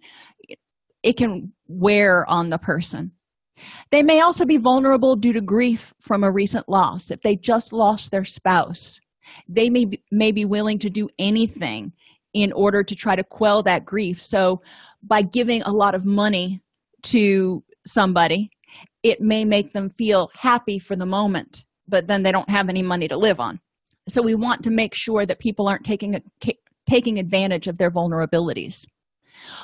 [1.02, 3.12] it can wear on the person.
[3.90, 7.10] They may also be vulnerable due to grief from a recent loss.
[7.10, 8.98] If they just lost their spouse,
[9.48, 11.92] they may be, may be willing to do anything
[12.34, 14.20] in order to try to quell that grief.
[14.20, 14.62] So,
[15.02, 16.60] by giving a lot of money
[17.04, 18.50] to somebody,
[19.02, 22.82] it may make them feel happy for the moment, but then they don't have any
[22.82, 23.58] money to live on.
[24.08, 26.20] So, we want to make sure that people aren't taking a,
[26.88, 28.84] taking advantage of their vulnerabilities.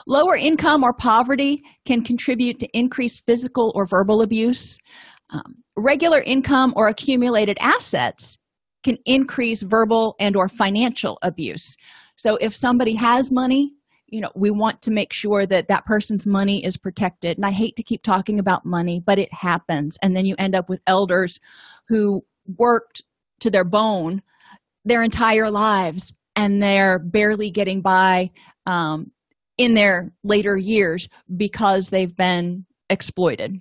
[0.07, 4.79] Lower income or poverty can contribute to increased physical or verbal abuse.
[5.31, 8.37] Um, regular income or accumulated assets
[8.85, 11.77] can increase verbal and or financial abuse.
[12.17, 13.73] So if somebody has money
[14.09, 17.37] you know we want to make sure that that person's money is protected.
[17.37, 19.99] And i hate to keep talking about money but it happens.
[20.01, 21.41] And then you end up with elders
[21.89, 22.25] who
[22.57, 23.03] worked
[23.41, 24.23] to their bone
[24.85, 28.31] their entire lives and they're barely getting by
[28.67, 29.11] um,
[29.59, 33.61] in their later years because they've been exploited.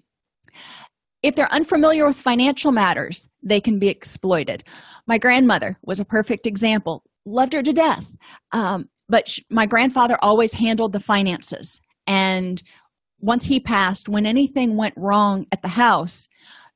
[1.23, 4.63] If they're unfamiliar with financial matters they can be exploited.
[5.07, 7.03] My grandmother was a perfect example.
[7.25, 8.05] Loved her to death.
[8.51, 11.79] Um, but sh- my grandfather always handled the finances.
[12.07, 12.61] And
[13.19, 16.27] once he passed when anything went wrong at the house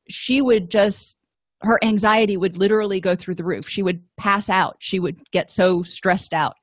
[0.09, 1.15] she would just
[1.61, 3.67] her anxiety would literally go through the roof.
[3.67, 4.77] She would pass out.
[4.79, 6.55] She would get so stressed out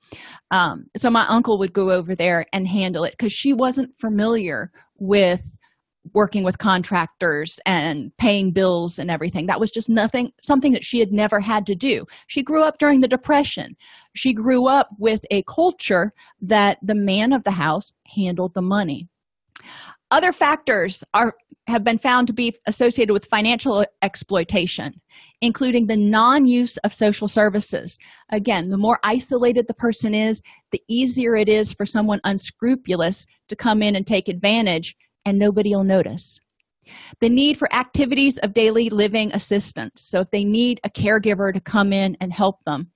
[0.51, 4.71] um, so my uncle would go over there and handle it because she wasn't familiar
[4.99, 5.42] with
[6.14, 9.47] working with contractors and paying bills and everything.
[9.47, 12.07] That was just nothing something that she had never had to do.
[12.29, 13.77] She grew up during the depression.
[14.14, 19.09] She grew up with a culture that the man of the house handled the money
[20.11, 21.35] other factors are
[21.69, 25.01] have been found to be associated with financial exploitation
[25.42, 27.99] including the non-use of social services.
[28.31, 33.57] Again the more isolated the person is the easier it is for someone unscrupulous to
[33.57, 36.38] come in and take advantage and nobody will notice.
[37.21, 40.03] The need for activities of daily living assistance.
[40.03, 42.92] So if they need a caregiver to come in and help them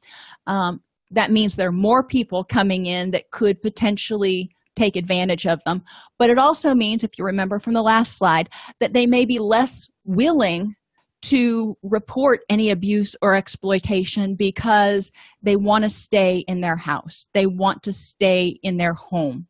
[0.46, 5.62] um, that means there are more people coming in that could potentially take advantage of
[5.64, 5.82] them.
[6.18, 8.48] But it also means if you remember from the last slide
[8.80, 10.74] that they may be less willing
[11.22, 15.12] to report any abuse or exploitation because
[15.42, 17.26] they want to stay in their house.
[17.34, 19.46] They want to stay in their home.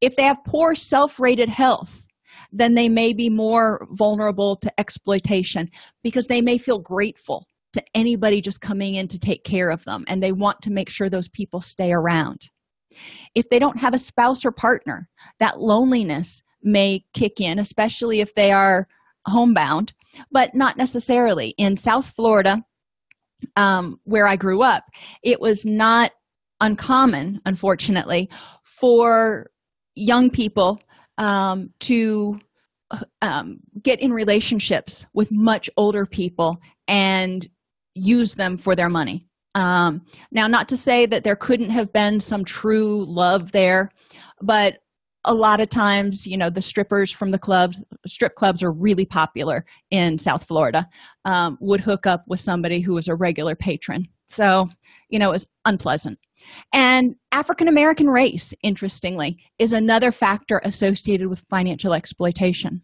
[0.00, 2.04] If they have poor self-rated health
[2.52, 5.68] then they may be more vulnerable to exploitation
[6.02, 10.04] because they may feel grateful to anybody just coming in to take care of them
[10.08, 12.48] and they want to make sure those people stay around
[13.34, 15.08] if they don't have a spouse or partner
[15.40, 18.86] that loneliness may kick in especially if they are
[19.26, 19.92] homebound
[20.32, 21.54] but not necessarily.
[21.58, 22.62] In south florida
[23.56, 24.84] um, where i grew up
[25.22, 26.12] it was not
[26.60, 28.28] uncommon unfortunately
[28.64, 29.50] for
[29.94, 30.80] young people
[31.18, 32.38] um, to
[33.20, 37.48] um, get in relationships with much older people and
[37.94, 42.20] use them for their money um, now not to say that there couldn't have been
[42.20, 43.90] some true love there
[44.40, 44.78] but
[45.24, 49.04] a lot of times you know the strippers from the clubs strip clubs are really
[49.04, 50.88] popular in south florida
[51.24, 54.06] um, would hook up with somebody who was a regular patron.
[54.26, 54.68] So
[55.08, 56.18] you know it was unpleasant.
[56.72, 62.82] And african american race interestingly is another factor associated with financial exploitation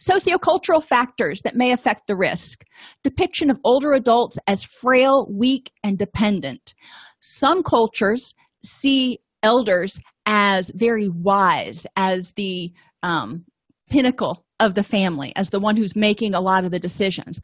[0.00, 2.64] Sociocultural factors that may affect the risk
[3.02, 6.74] depiction of older adults as frail, weak, and dependent.
[7.20, 13.44] Some cultures see elders as very wise, as the um,
[13.88, 17.40] pinnacle of the family, as the one who's making a lot of the decisions.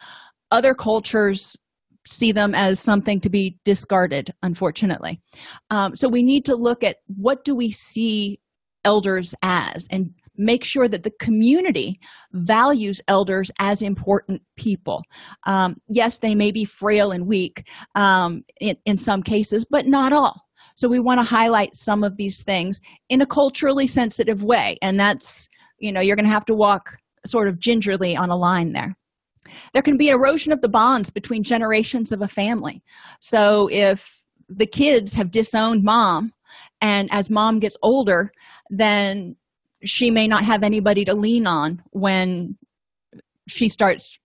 [0.51, 1.57] Other cultures
[2.07, 5.21] see them as something to be discarded, unfortunately.
[5.71, 8.39] Um, so we need to look at what do we see
[8.85, 11.99] elders as and make sure that the community
[12.33, 15.03] values elders as important people.
[15.45, 20.13] Um, yes they may be frail and weak um, in, in some cases but not
[20.13, 20.43] all.
[20.77, 24.99] So we want to highlight some of these things in a culturally sensitive way and
[24.99, 28.73] that's you know you're going to have to walk sort of gingerly on a line
[28.73, 28.97] there.
[29.73, 32.83] There can be erosion of the bonds between generations of a family.
[33.21, 36.33] So if the kids have disowned mom
[36.81, 38.31] and as mom gets older
[38.71, 39.37] then
[39.89, 42.57] she may not have anybody to lean on when
[43.49, 44.19] she starts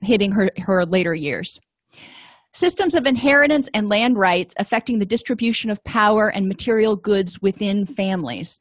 [0.00, 1.58] hitting her her later years.
[2.54, 7.86] Systems of inheritance and land rights affecting the distribution of power and material goods within
[7.86, 8.58] families.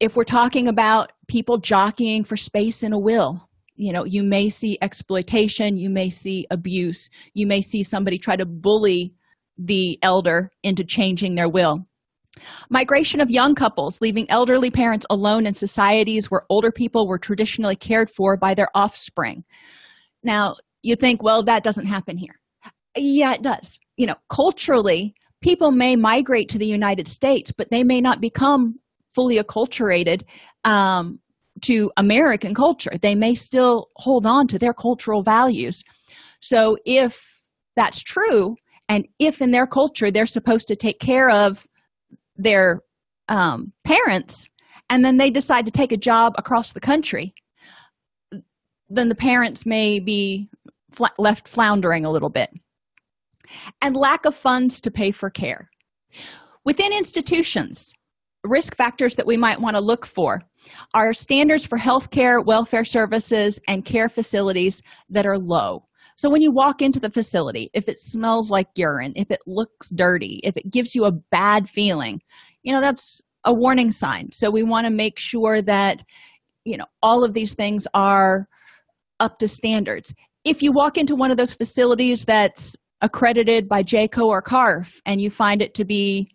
[0.00, 3.48] If we're talking about people jockeying for space in a will
[3.80, 8.36] you know you may see exploitation you may see abuse you may see somebody try
[8.36, 9.14] to bully
[9.56, 11.86] the elder into changing their will
[12.68, 17.76] migration of young couples leaving elderly parents alone in societies where older people were traditionally
[17.76, 19.44] cared for by their offspring.
[20.22, 22.40] Now you think well that doesn't happen here.
[22.96, 23.78] Yeah it does.
[23.96, 28.78] You know culturally people may migrate to the united states but they may not become
[29.14, 30.22] fully acculturated
[30.64, 31.18] um,
[31.62, 32.92] to american culture.
[33.00, 35.82] They may still hold on to their cultural values.
[36.40, 37.40] So if
[37.76, 38.56] that's true
[38.88, 41.66] and if in their culture they're supposed to take care of
[42.42, 42.80] their
[43.28, 44.48] um, parents
[44.88, 47.34] and then they decide to take a job across the country
[48.90, 50.50] then the parents may be
[50.90, 52.50] fl- left floundering a little bit.
[53.80, 55.70] And lack of funds to pay for care.
[56.64, 57.94] Within institutions
[58.44, 60.40] risk factors that we might want to look for
[60.94, 65.84] are standards for health care welfare services and care facilities that are low
[66.20, 69.88] so when you walk into the facility, if it smells like urine, if it looks
[69.88, 72.20] dirty, if it gives you a bad feeling,
[72.62, 74.30] you know, that's a warning sign.
[74.30, 76.02] So we want to make sure that,
[76.66, 78.46] you know, all of these things are
[79.18, 80.12] up to standards.
[80.44, 85.22] If you walk into one of those facilities that's accredited by JCAHO or CARF and
[85.22, 86.30] you find it to be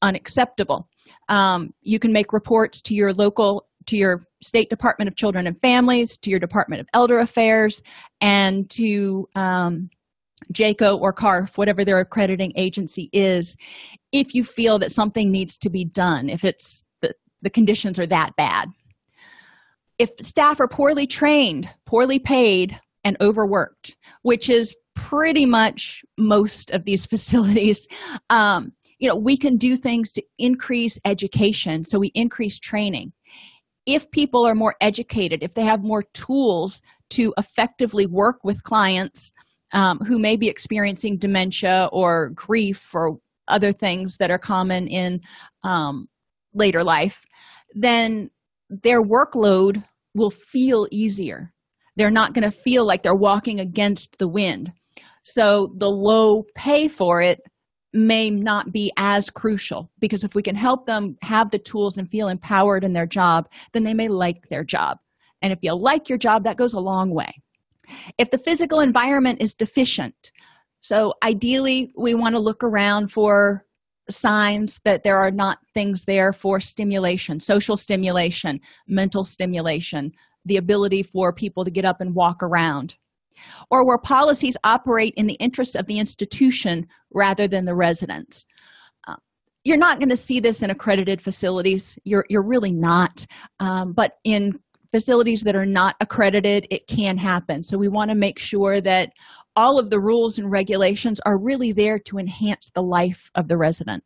[0.00, 0.88] unacceptable,
[1.28, 5.60] um, you can make reports to your local to your state department of children and
[5.60, 7.82] families to your department of elder affairs
[8.20, 9.90] and to um,
[10.52, 13.56] JCAHO or carf whatever their accrediting agency is
[14.12, 18.06] if you feel that something needs to be done if it's the, the conditions are
[18.06, 18.68] that bad.
[19.98, 26.84] If staff are poorly trained poorly paid and overworked which is pretty much most of
[26.84, 27.86] these facilities
[28.30, 31.84] um, you know we can do things to increase education.
[31.84, 33.12] So we increase training
[33.86, 39.32] if people are more educated, if they have more tools to effectively work with clients
[39.72, 43.18] um, who may be experiencing dementia or grief or
[43.48, 45.20] other things that are common in
[45.62, 46.06] um,
[46.52, 47.22] later life,
[47.74, 48.30] then
[48.68, 51.52] their workload will feel easier.
[51.96, 54.72] They're not going to feel like they're walking against the wind.
[55.22, 57.40] So the low pay for it
[57.96, 62.10] may not be as crucial because if we can help them have the tools and
[62.10, 64.98] feel empowered in their job, then they may like their job.
[65.42, 67.32] And if you like your job, that goes a long way.
[68.18, 70.32] If the physical environment is deficient,
[70.80, 73.64] so ideally, we want to look around for
[74.08, 80.12] signs that there are not things there for stimulation, social stimulation, mental stimulation,
[80.44, 82.96] the ability for people to get up and walk around
[83.70, 88.46] or where policies operate in the interest of the institution rather than the residents.
[89.06, 89.16] Uh,
[89.64, 91.98] you're not going to see this in accredited facilities.
[92.04, 93.26] You're, you're really not.
[93.60, 94.58] Um, but in
[94.92, 97.62] facilities that are not accredited, it can happen.
[97.62, 99.12] So we want to make sure that
[99.56, 103.56] all of the rules and regulations are really there to enhance the life of the
[103.56, 104.04] resident.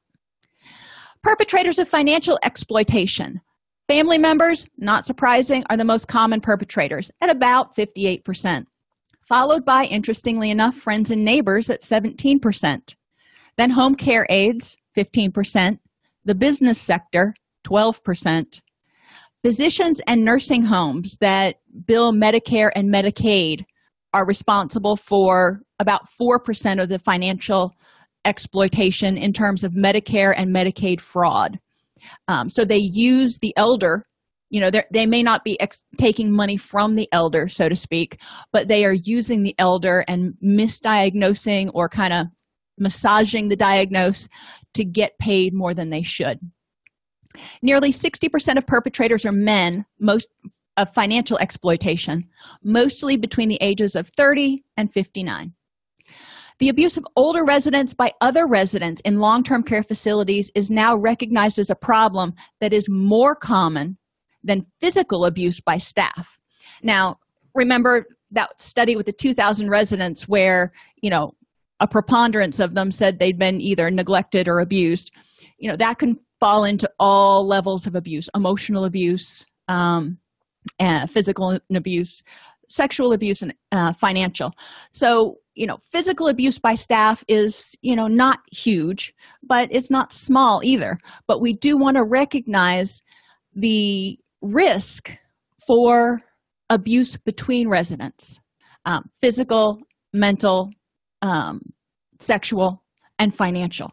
[1.23, 3.41] Perpetrators of financial exploitation.
[3.89, 8.65] Family members, not surprising, are the most common perpetrators at about 58%
[9.31, 12.97] followed by, interestingly enough, friends and neighbors at 17%.
[13.57, 15.79] Then home care aides, 15%.
[16.25, 17.33] The business sector,
[17.65, 18.61] 12%.
[19.43, 23.65] Physicians and nursing homes that bill Medicare and Medicaid
[24.13, 27.73] are responsible for about 4% of the financial
[28.25, 31.59] exploitation in terms of Medicare and Medicaid fraud.
[32.27, 34.05] Um, so they use the elder
[34.51, 38.21] you know they may not be ex- taking money from the elder so to speak
[38.53, 42.27] but they are using the elder and misdiagnosing or kind of
[42.81, 44.27] massaging the diagnose
[44.75, 46.41] to get paid more than they should.
[47.63, 50.27] Nearly 60% of perpetrators are men most
[50.77, 52.25] of financial exploitation
[52.63, 55.53] mostly between the ages of 30 and 59
[56.61, 61.59] the abuse of older residents by other residents in long-term care facilities is now recognized
[61.59, 63.99] as a problem that is more common
[64.43, 66.39] than physical abuse by staff.
[66.83, 67.19] Now,
[67.55, 70.73] remember that study with the 2,000 residents where,
[71.03, 71.35] you know,
[71.81, 75.11] a preponderance of them said they'd been either neglected or abused.
[75.59, 80.19] You know, that can fall into all levels of abuse emotional abuse, um,
[80.79, 82.23] and physical abuse,
[82.69, 84.53] sexual abuse, and uh, financial.
[84.93, 90.13] So, you know, physical abuse by staff is, you know, not huge, but it's not
[90.13, 90.99] small either.
[91.27, 93.03] But we do want to recognize
[93.55, 95.11] the risk
[95.67, 96.21] for
[96.69, 98.39] abuse between residents
[98.85, 99.79] um, physical
[100.13, 100.71] mental
[101.23, 101.61] um,
[102.19, 102.83] sexual
[103.19, 103.91] and financial.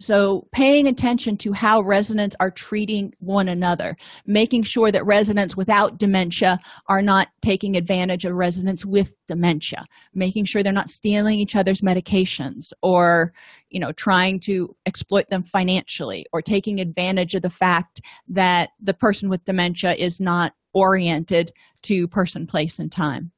[0.00, 5.98] So, paying attention to how residents are treating one another, making sure that residents without
[5.98, 11.56] dementia are not taking advantage of residents with dementia, making sure they're not stealing each
[11.56, 13.32] other's medications or,
[13.72, 18.94] you know, trying to exploit them financially or taking advantage of the fact that the
[18.94, 21.50] person with dementia is not oriented
[21.82, 23.32] to person, place, and time.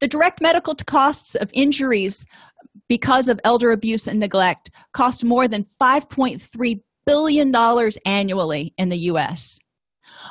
[0.00, 2.26] The direct medical costs of injuries
[2.88, 7.54] because of elder abuse and neglect cost more than $5.3 billion
[8.04, 9.58] annually in the U.S.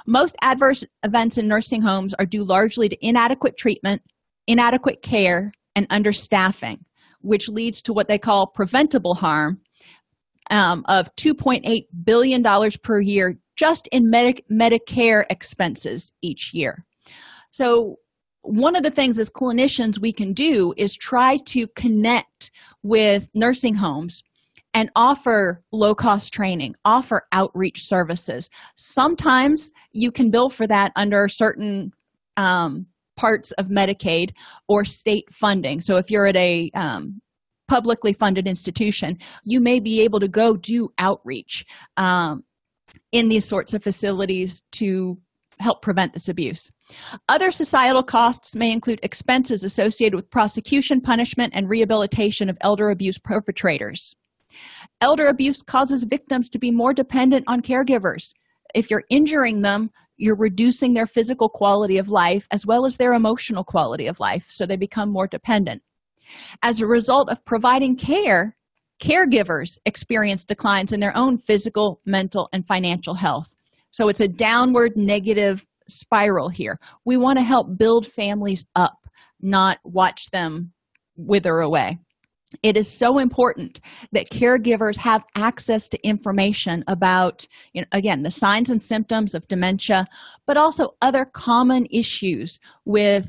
[0.05, 4.01] Most adverse events in nursing homes are due largely to inadequate treatment,
[4.47, 6.79] inadequate care, and understaffing,
[7.23, 9.59] which leads to what they call preventable harm
[10.51, 12.43] um, of $2.8 billion
[12.83, 16.85] per year just in Medi- Medicare expenses each year.
[17.51, 17.97] So,
[18.45, 22.51] one of the things as clinicians we can do is try to connect
[22.81, 24.21] with nursing homes
[24.73, 28.49] and offer low cost training, offer outreach services.
[28.75, 31.93] Sometimes you can bill for that under certain
[32.35, 32.85] um,
[33.15, 34.31] parts of Medicaid
[34.67, 35.79] or state funding.
[35.79, 37.21] So if you're at a um,
[37.67, 41.65] publicly funded institution, you may be able to go do outreach
[41.97, 42.43] um,
[43.11, 45.17] in these sorts of facilities to
[45.59, 46.69] help prevent this abuse.
[47.29, 53.17] Other societal costs may include expenses associated with prosecution, punishment, and rehabilitation of elder abuse
[53.17, 54.15] perpetrators.
[55.01, 58.33] Elder abuse causes victims to be more dependent on caregivers.
[58.75, 63.13] If you're injuring them, you're reducing their physical quality of life as well as their
[63.13, 65.81] emotional quality of life, so they become more dependent.
[66.61, 68.55] As a result of providing care,
[69.01, 73.55] caregivers experience declines in their own physical, mental, and financial health.
[73.91, 76.79] So it's a downward negative spiral here.
[77.05, 78.97] We want to help build families up,
[79.41, 80.71] not watch them
[81.15, 81.99] wither away.
[82.61, 83.79] It is so important
[84.11, 89.47] that caregivers have access to information about, you know, again, the signs and symptoms of
[89.47, 90.05] dementia,
[90.45, 93.27] but also other common issues with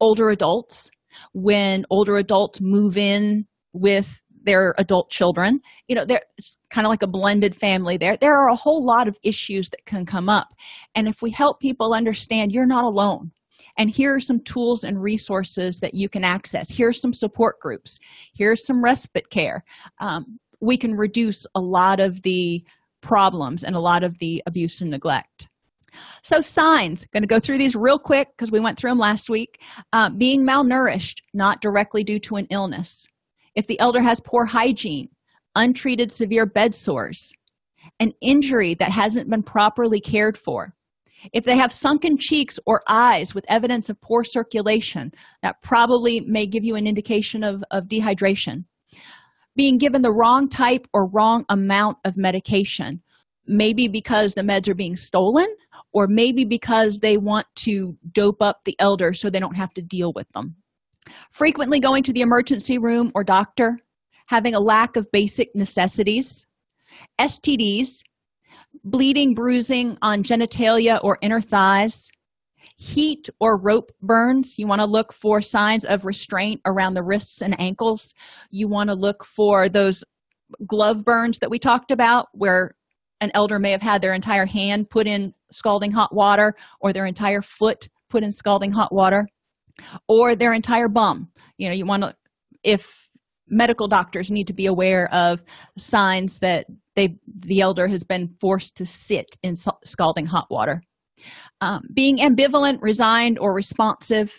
[0.00, 0.90] older adults.
[1.32, 5.60] When older adults move in with their adult children.
[5.88, 6.22] You know they're
[6.70, 7.96] kind of like a blended family.
[7.96, 10.48] There there are a whole lot of issues that can come up.
[10.94, 13.32] And if we help people understand you're not alone
[13.76, 16.70] and here are some tools and resources that you can access.
[16.70, 17.98] Here's some support groups.
[18.34, 19.64] Here's some respite care.
[20.00, 22.64] Um, we can reduce a lot of the
[23.00, 25.48] problems and a lot of the abuse and neglect.
[26.22, 29.30] So signs going to go through these real quick because we went through them last
[29.30, 29.60] week.
[29.92, 33.06] Uh, being malnourished not directly due to an illness.
[33.54, 35.08] If the elder has poor hygiene,
[35.54, 37.32] untreated severe bed sores,
[38.00, 40.74] an injury that hasn't been properly cared for,
[41.32, 45.12] if they have sunken cheeks or eyes with evidence of poor circulation,
[45.42, 48.64] that probably may give you an indication of, of dehydration.
[49.56, 53.00] Being given the wrong type or wrong amount of medication,
[53.46, 55.46] maybe because the meds are being stolen,
[55.92, 59.82] or maybe because they want to dope up the elder so they don't have to
[59.82, 60.56] deal with them
[61.30, 63.78] frequently going to the emergency room or doctor,
[64.26, 66.46] having a lack of basic necessities,
[67.20, 68.02] STDs,
[68.84, 72.10] bleeding, bruising on genitalia or inner thighs,
[72.76, 74.58] heat or rope burns.
[74.58, 78.14] You want to look for signs of restraint around the wrists and ankles.
[78.50, 80.04] You want to look for those
[80.66, 82.74] glove burns that we talked about, where
[83.20, 87.06] an elder may have had their entire hand put in scalding hot water or their
[87.06, 89.26] entire foot put in scalding hot water
[90.08, 91.28] or their entire bum
[91.58, 92.14] you know you want to
[92.62, 93.08] if
[93.48, 95.42] medical doctors need to be aware of
[95.76, 96.66] signs that
[96.96, 100.82] they the elder has been forced to sit in scalding hot water.
[101.60, 104.38] Um, being ambivalent resigned or responsive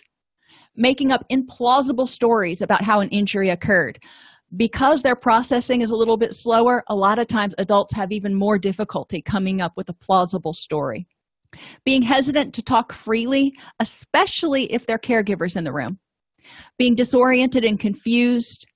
[0.76, 3.98] making up implausible stories about how an injury occurred.
[4.56, 8.34] Because their processing is a little bit slower a lot of times adults have even
[8.34, 11.06] more difficulty coming up with a plausible story.
[11.84, 15.98] Being hesitant to talk freely, especially if their caregivers in the room,
[16.78, 18.66] being disoriented and confused,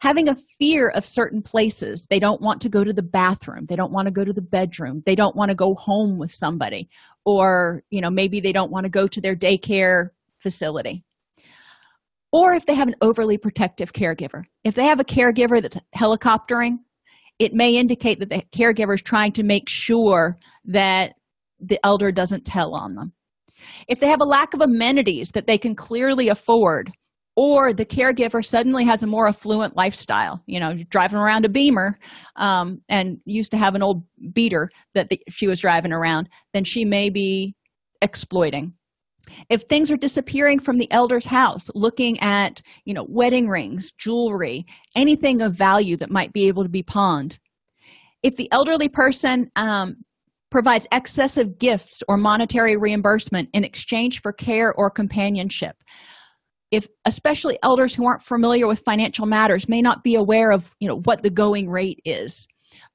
[0.00, 2.06] having a fear of certain places.
[2.08, 4.42] They don't want to go to the bathroom, they don't want to go to the
[4.42, 6.88] bedroom, they don't want to go home with somebody,
[7.24, 10.08] or you know, maybe they don't want to go to their daycare
[10.40, 11.04] facility.
[12.32, 14.42] Or if they have an overly protective caregiver.
[14.64, 16.78] If they have a caregiver that's helicoptering,
[17.38, 21.14] it may indicate that the caregiver is trying to make sure that
[21.60, 23.12] the elder doesn't tell on them.
[23.88, 26.92] If they have a lack of amenities that they can clearly afford,
[27.36, 31.98] or the caregiver suddenly has a more affluent lifestyle, you know, driving around a beamer
[32.36, 36.64] um, and used to have an old beater that the, she was driving around, then
[36.64, 37.54] she may be
[38.02, 38.72] exploiting.
[39.48, 44.66] if things are disappearing from the elder's house looking at you know wedding rings jewelry
[44.94, 47.38] anything of value that might be able to be pawned
[48.22, 49.96] if the elderly person um,
[50.50, 55.76] provides excessive gifts or monetary reimbursement in exchange for care or companionship
[56.74, 60.88] if especially elders who aren't familiar with financial matters may not be aware of you
[60.88, 62.46] know what the going rate is.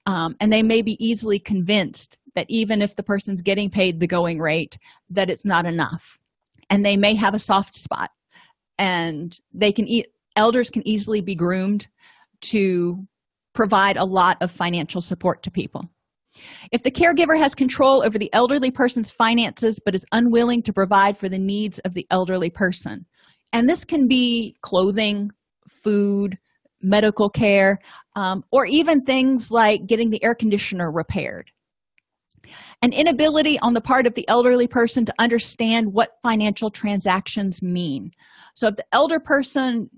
[0.05, 4.07] Um, and they may be easily convinced that even if the person's getting paid the
[4.07, 4.77] going rate
[5.09, 6.17] that it's not enough.
[6.69, 8.11] And they may have a soft spot.
[8.77, 11.87] And they can eat elders can easily be groomed
[12.41, 13.05] to
[13.53, 15.89] provide a lot of financial support to people.
[16.71, 21.17] If the caregiver has control over the elderly person's finances but is unwilling to provide
[21.17, 23.05] for the needs of the elderly person
[23.53, 25.31] and this can be clothing
[25.67, 26.37] food
[26.81, 27.79] medical care
[28.15, 31.51] um, or even things like getting the air conditioner repaired.
[32.81, 38.11] An inability on the part of the elderly person to understand what financial transactions mean.
[38.55, 39.89] So if the elder person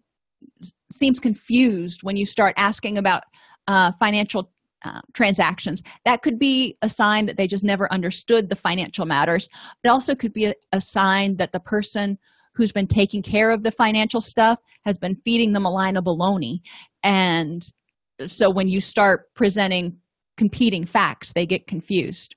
[0.91, 3.23] seems confused when you start asking about
[3.67, 4.51] uh, financial
[4.83, 9.47] uh, transactions that could be a sign that they just never understood the financial matters.
[9.83, 12.17] It also could be a, a sign that the person
[12.55, 16.03] who's been taking care of the financial stuff has been feeding them a line of
[16.03, 16.59] baloney.
[17.03, 17.63] And
[18.27, 19.97] so when you start presenting
[20.37, 22.35] competing facts they get confused.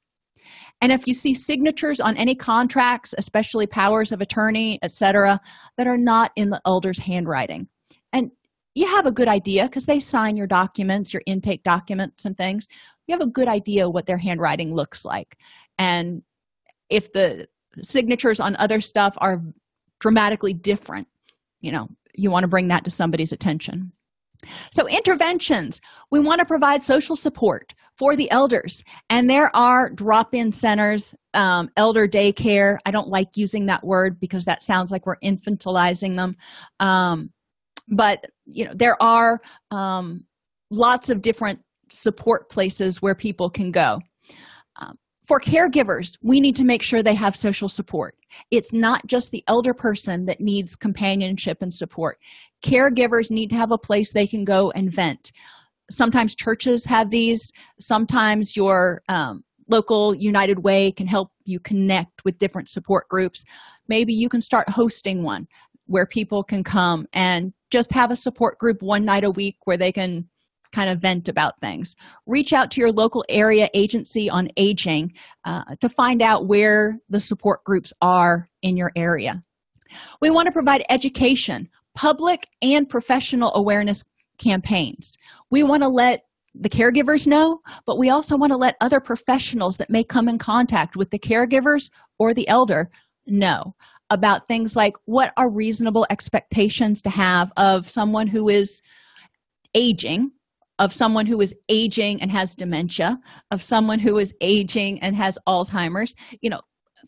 [0.80, 5.40] And if you see signatures on any contracts especially powers of attorney etc
[5.78, 7.68] that are not in the elder's handwriting.
[8.12, 8.30] And
[8.74, 12.66] you have a good idea because they sign your documents your intake documents and things.
[13.06, 15.36] You have a good idea what their handwriting looks like.
[15.78, 16.22] And
[16.90, 17.46] if the
[17.82, 19.42] signatures on other stuff are
[20.04, 21.08] dramatically different.
[21.62, 23.90] You know you want to bring that to somebody's attention.
[24.70, 25.80] So interventions
[26.10, 28.84] we want to provide social support for the elders.
[29.08, 32.76] And there are drop-in centers um, elder daycare.
[32.84, 36.36] I don't like using that word because that sounds like we're infantilizing them.
[36.80, 37.30] Um,
[37.88, 39.40] but you know there are
[39.70, 40.24] um,
[40.70, 44.00] lots of different support places where people can go.
[44.76, 48.16] Um, for caregivers we need to make sure they have social support.
[48.50, 52.18] It's not just the elder person that needs companionship and support.
[52.64, 55.32] Caregivers need to have a place they can go and vent.
[55.90, 57.52] Sometimes churches have these.
[57.78, 63.44] Sometimes your um, local united way can help you connect with different support groups.
[63.88, 65.46] Maybe you can start hosting one
[65.86, 69.76] where people can come and just have a support group one night a week where
[69.76, 70.28] they can
[70.74, 71.94] kind of vent about things.
[72.26, 75.12] Reach out to your local area agency on aging
[75.44, 79.42] uh, to find out where the support groups are in your area.
[80.20, 84.04] We want to provide education public and professional awareness
[84.38, 85.16] campaigns.
[85.50, 86.24] We want to let
[86.56, 90.38] the caregivers know but we also want to let other professionals that may come in
[90.38, 92.90] contact with the caregivers or the elder
[93.26, 93.74] know
[94.10, 98.80] about things like what are reasonable expectations to have of someone who is
[99.74, 100.30] aging
[100.78, 103.18] of someone who is aging and has dementia
[103.50, 106.14] of someone who is aging and has alzheimer's.
[106.40, 106.60] You know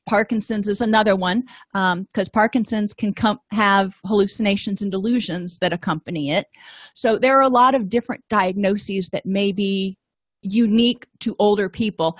[0.06, 1.42] parkinson's is another one
[1.72, 6.46] because um, parkinson's can come have hallucinations and delusions that accompany it.
[6.94, 9.96] So there are a lot of different diagnoses that may be
[10.42, 12.18] unique to older people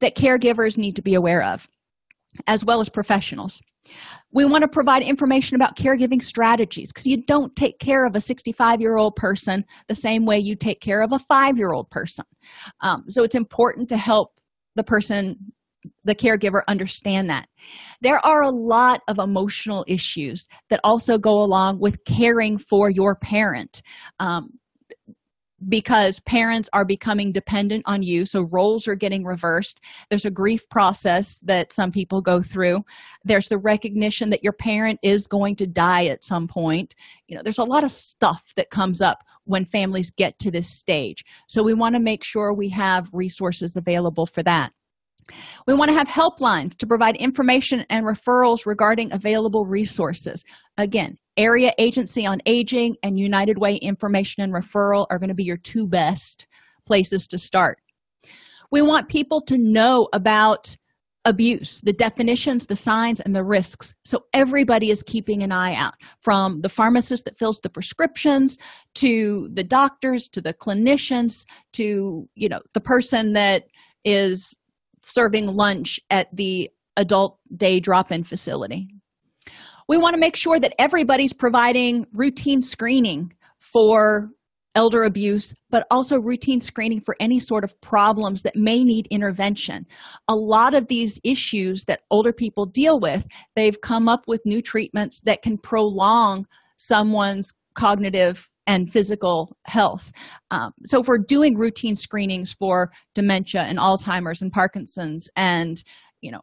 [0.00, 1.68] that caregivers need to be aware of
[2.46, 3.60] as well as professionals
[4.32, 8.20] we want to provide information about caregiving strategies because you don't take care of a
[8.20, 11.90] 65 year old person the same way you take care of a five year old
[11.90, 12.24] person.
[12.80, 14.30] Um, so it's important to help
[14.76, 15.36] the person
[16.04, 17.48] the caregiver understand that.
[18.00, 23.16] There are a lot of emotional issues that also go along with caring for your
[23.16, 23.82] parent.
[24.20, 24.50] Um,
[25.68, 28.26] because parents are becoming dependent on you.
[28.26, 29.80] So roles are getting reversed.
[30.08, 32.84] There's a grief process that some people go through.
[33.24, 36.94] There's the recognition that your parent is going to die at some point.
[37.28, 40.68] You know there's a lot of stuff that comes up when families get to this
[40.68, 41.24] stage.
[41.48, 44.72] So we want to make sure we have resources available for that.
[45.66, 50.44] We want to have helplines to provide information and referrals regarding available resources.
[50.76, 55.44] Again area agency on aging and united way information and referral are going to be
[55.44, 56.46] your two best
[56.86, 57.78] places to start.
[58.70, 60.76] We want people to know about
[61.24, 63.94] abuse the definitions the signs and the risks.
[64.04, 68.58] So everybody is keeping an eye out from the pharmacist that fills the prescriptions
[68.96, 73.64] to the doctors to the clinicians to you know the person that
[74.04, 74.56] is
[75.00, 78.88] serving lunch at the adult day drop-in facility
[79.88, 84.30] we want to make sure that everybody's providing routine screening for
[84.74, 89.86] elder abuse, but also routine screening for any sort of problems that may need intervention.
[90.28, 93.24] A lot of these issues that older people deal with,
[93.54, 96.46] they've come up with new treatments that can prolong
[96.78, 100.12] someone's cognitive and physical health.
[100.50, 105.82] Um, so, if we're doing routine screenings for dementia and Alzheimer's and Parkinson's and,
[106.20, 106.40] you know,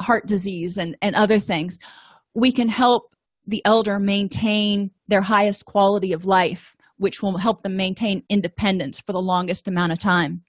[0.00, 1.78] heart disease and, and other things,
[2.34, 3.14] we can help
[3.46, 9.12] the elder maintain their highest quality of life which will help them maintain independence for
[9.12, 10.42] the longest amount of time.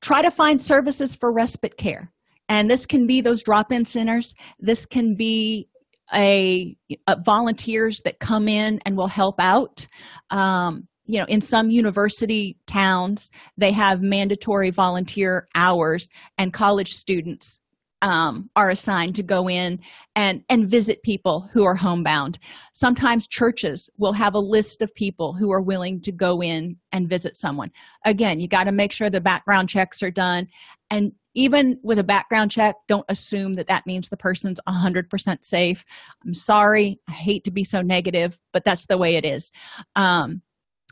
[0.00, 2.10] Try to find services for respite care.
[2.48, 5.68] And this can be those drop in centers, this can be
[6.12, 6.74] a,
[7.06, 9.86] a, volunteers that come in and will help out.
[10.30, 17.59] Um, you know, in some university towns, they have mandatory volunteer hours, and college students
[18.02, 19.78] um, are assigned to go in
[20.16, 22.38] and and visit people who are homebound.
[22.72, 27.08] Sometimes churches will have a list of people who are willing to go in and
[27.08, 27.70] visit someone.
[28.04, 30.48] Again you got to make sure the background checks are done.
[30.90, 35.84] And even with a background check don't assume that that means the person's 100% safe.
[36.24, 39.52] I'm sorry i hate to be so negative but that's the way it is.
[39.94, 40.42] Um,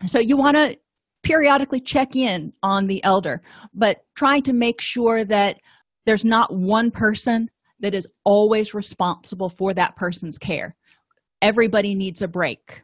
[0.07, 0.77] so you want to
[1.25, 3.43] periodically check in on the elder
[3.75, 5.57] but trying to make sure that
[6.09, 7.51] there's not one person
[7.81, 10.75] that is always responsible for that person's care.
[11.43, 12.83] Everybody needs a break.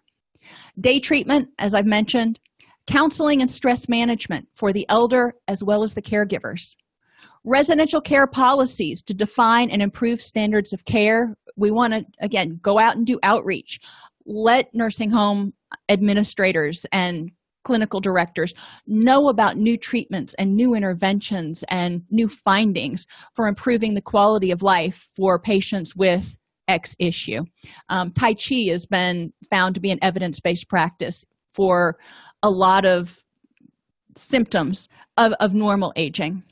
[0.79, 2.39] Day treatment, as I've mentioned,
[2.87, 6.77] counseling and stress management for the elder as well as the caregivers.
[7.47, 11.35] Residential care policies to define and improve standards of care.
[11.57, 13.81] We want to, again, go out and do outreach.
[14.27, 15.55] Let nursing home
[15.89, 17.31] administrators and
[17.65, 18.55] clinical directors
[18.87, 24.63] know about new treatments and new interventions and new findings for improving the quality of
[24.63, 26.37] life for patients with
[26.69, 27.43] X issue.
[27.89, 31.97] Um, tai Chi has been found to be an evidence based practice for
[32.43, 33.23] a lot of
[34.17, 36.43] symptoms of, of normal aging.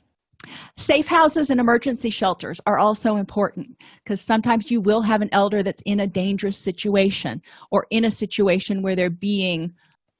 [0.77, 5.63] Safe houses and emergency shelters are also important because sometimes you will have an elder
[5.63, 7.41] that's in a dangerous situation
[7.71, 9.73] or in a situation where they're being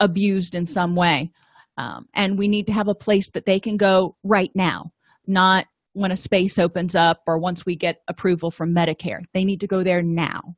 [0.03, 1.31] abused in some way.
[1.77, 4.91] Um, and we need to have a place that they can go right now
[5.25, 9.23] not when a space opens up or once we get approval from medicare.
[9.33, 10.55] They need to go there now.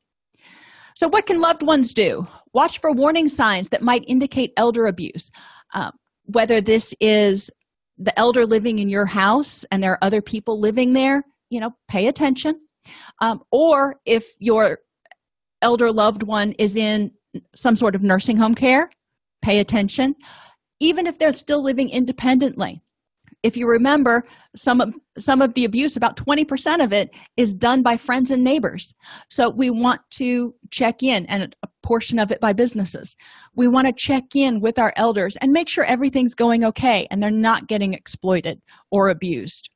[0.96, 2.26] So what can loved ones do?
[2.54, 5.30] Watch for warning signs that might indicate elder abuse
[5.74, 5.92] uh,
[6.26, 7.52] whether this is
[7.98, 11.72] the elder living in your house and there are other people living there you know
[11.88, 12.60] pay attention.
[13.20, 14.80] Um, or if your
[15.62, 17.12] elder loved one is in
[17.56, 18.90] some sort of nursing home care
[19.46, 20.16] pay attention
[20.80, 22.82] even if they're still living independently.
[23.44, 27.84] If you remember some of some of the abuse about 20% of it is done
[27.84, 28.94] by friends and neighbors.
[29.30, 33.16] So we want to check in and a portion of it by businesses.
[33.56, 37.22] We want to check in with our elders and make sure everything's going okay and
[37.22, 39.70] they're not getting exploited or abused.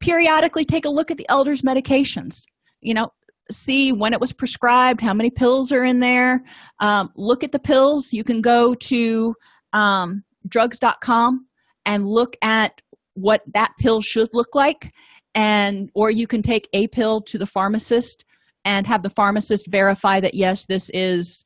[0.00, 2.46] Periodically take a look at the elders medications.
[2.80, 3.10] You know
[3.50, 6.42] see when it was prescribed, how many pills are in there.
[6.80, 8.12] Um, look at the pills.
[8.12, 9.34] You can go to
[9.72, 11.46] um, drugs.com
[11.84, 12.80] and look at
[13.14, 14.92] what that pill should look like
[15.34, 18.24] and or you can take a pill to the pharmacist
[18.64, 21.44] and have the pharmacist verify that yes this is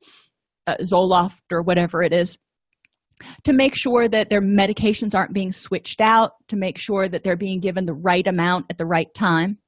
[0.67, 2.39] uh, zoloft or whatever it is
[3.45, 7.37] to make sure that their medications aren't being switched out to make sure that they're
[7.37, 9.59] being given the right amount at the right time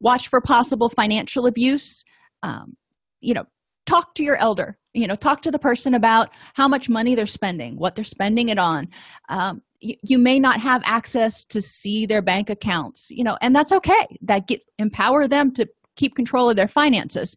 [0.00, 2.04] watch for possible financial abuse.
[2.42, 2.76] Um,
[3.22, 3.44] you know
[3.86, 7.26] talk to your elder you know talk to the person about how much money they're
[7.26, 8.88] spending what they're spending it on.
[9.28, 13.56] Um, you, you may not have access to see their bank accounts you know and
[13.56, 14.06] that's okay.
[14.20, 15.66] That get empower them to
[15.96, 17.34] keep control of their finances.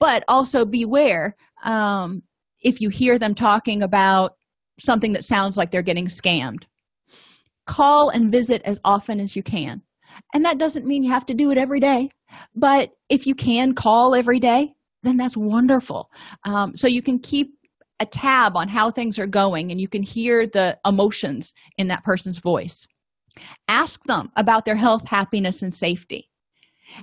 [0.00, 2.22] But also beware um,
[2.60, 4.32] if you hear them talking about
[4.78, 6.64] something that sounds like they're getting scammed.
[7.66, 9.82] Call and visit as often as you can
[10.34, 12.08] and that doesn't mean you have to do it every day
[12.54, 16.10] but if you can call every day then that's wonderful.
[16.44, 17.54] Um, so you can keep
[18.00, 22.02] a tab on how things are going and you can hear the emotions in that
[22.02, 22.88] person's voice.
[23.68, 26.28] Ask them about their health happiness and safety.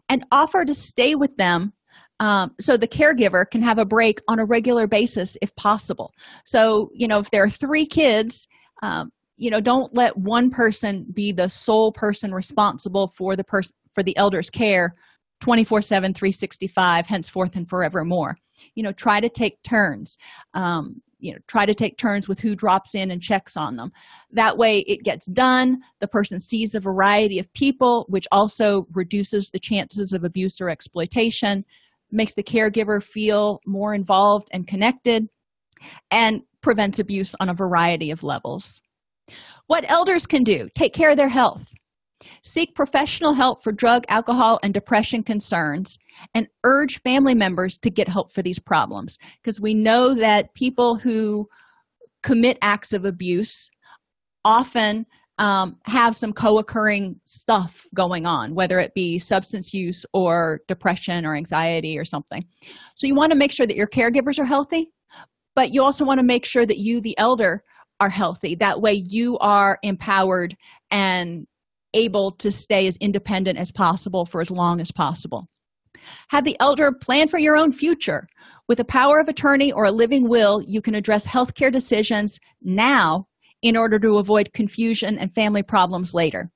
[0.09, 1.73] And offer to stay with them
[2.19, 6.11] um, so the caregiver can have a break on a regular basis if possible.
[6.45, 8.47] So you know if there are three kids
[8.83, 9.11] um,
[9.41, 14.03] you know don't let one person be the sole person responsible for the person for
[14.03, 14.95] the elder's care
[15.41, 18.37] 24 7 365 henceforth and forevermore
[18.75, 20.17] you know try to take turns
[20.53, 23.91] um, you know try to take turns with who drops in and checks on them
[24.31, 29.49] that way it gets done the person sees a variety of people which also reduces
[29.49, 31.65] the chances of abuse or exploitation
[32.11, 35.27] makes the caregiver feel more involved and connected
[36.11, 38.81] and prevents abuse on a variety of levels.
[39.67, 41.73] What elders can do take care of their health.
[42.43, 45.97] Seek professional help for drug, alcohol, and depression concerns,
[46.35, 50.95] and urge family members to get help for these problems because we know that people
[50.97, 51.47] who
[52.21, 53.71] commit acts of abuse
[54.45, 55.05] often
[55.37, 61.25] um, have some co occurring stuff going on, whether it be substance use or depression
[61.25, 62.45] or anxiety or something.
[62.95, 64.91] So, you want to make sure that your caregivers are healthy,
[65.55, 67.63] but you also want to make sure that you, the elder,
[68.01, 68.55] are healthy.
[68.55, 70.57] That way, you are empowered
[70.89, 71.45] and
[71.93, 75.47] able to stay as independent as possible for as long as possible.
[76.29, 78.27] Have the elder plan for your own future.
[78.67, 83.27] With a power of attorney or a living will, you can address healthcare decisions now
[83.61, 86.49] in order to avoid confusion and family problems later.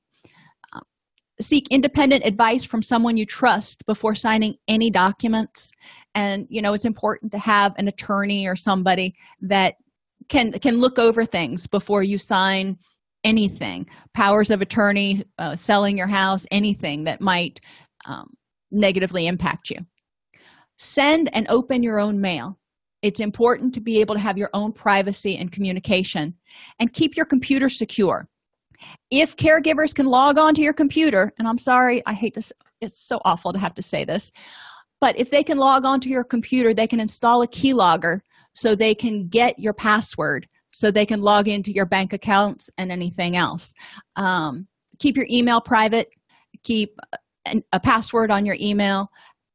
[1.40, 5.70] Seek independent advice from someone you trust before signing any documents.
[6.16, 9.76] And, you know, it's important to have an attorney or somebody that
[10.30, 12.78] can can look over things before you sign
[13.24, 13.88] anything.
[14.14, 17.60] Powers of attorney uh, selling your house anything that might
[18.06, 18.28] um,
[18.72, 19.78] negatively impact you.
[20.78, 22.60] Send and open your own mail.
[23.02, 26.34] It's important to be able to have your own privacy and communication
[26.80, 28.28] and keep your computer secure.
[29.10, 32.52] If caregivers can log on to your computer, and I'm sorry, I hate this,
[32.82, 34.32] it's so awful to have to say this,
[35.00, 38.20] but if they can log on to your computer, they can install a keylogger
[38.56, 42.92] so they can get your password so they can log into your bank accounts and
[42.92, 43.74] anything else.
[44.18, 44.68] Um,
[45.00, 46.10] keep your email private,
[46.64, 47.00] keep
[47.72, 49.10] a password on your email,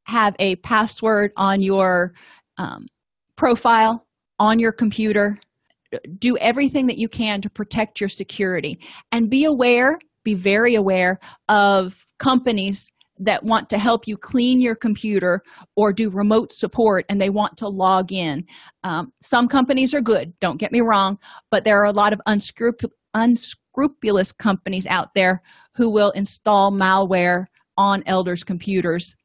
[0.05, 2.13] have a password on your
[2.57, 2.87] um,
[3.35, 4.07] profile
[4.39, 5.37] on your computer.
[6.17, 8.79] Do everything that you can to protect your security.
[9.11, 12.89] And be aware be very aware of companies
[13.21, 15.41] that want to help you clean your computer
[15.75, 18.43] or do remote support and they want to log in.
[18.83, 21.17] Um, some companies are good don't get me wrong
[21.49, 25.41] but there are a lot of unscrup- unscrupulous companies out there
[25.75, 27.45] who will install malware
[27.77, 29.15] on elders computers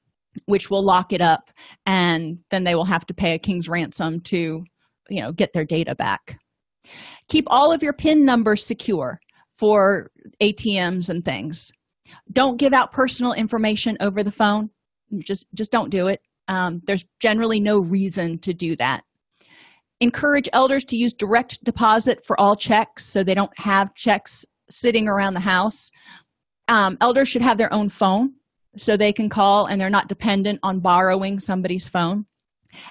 [0.44, 1.50] which will lock it up
[1.86, 4.62] and then they will have to pay a king's ransom to
[5.08, 6.38] you know get their data back.
[7.28, 9.18] Keep all of your pin numbers secure
[9.52, 11.72] for atms and things
[12.32, 14.70] don't give out personal information over the phone
[15.20, 19.02] just just don't do it um, there's generally no reason to do that
[20.00, 25.08] encourage elders to use direct deposit for all checks so they don't have checks sitting
[25.08, 25.90] around the house
[26.68, 28.34] um, elders should have their own phone
[28.76, 32.26] so they can call and they're not dependent on borrowing somebody's phone.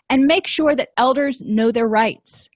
[0.09, 2.49] And make sure that elders know their rights.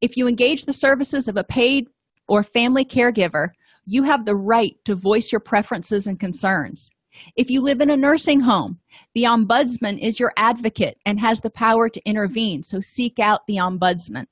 [0.00, 1.86] If you engage the services of a paid
[2.28, 3.48] or family caregiver,
[3.84, 6.90] you have the right to voice your preferences and concerns.
[7.36, 8.78] If you live in a nursing home,
[9.14, 13.56] the ombudsman is your advocate and has the power to intervene, so seek out the
[13.56, 14.26] ombudsman.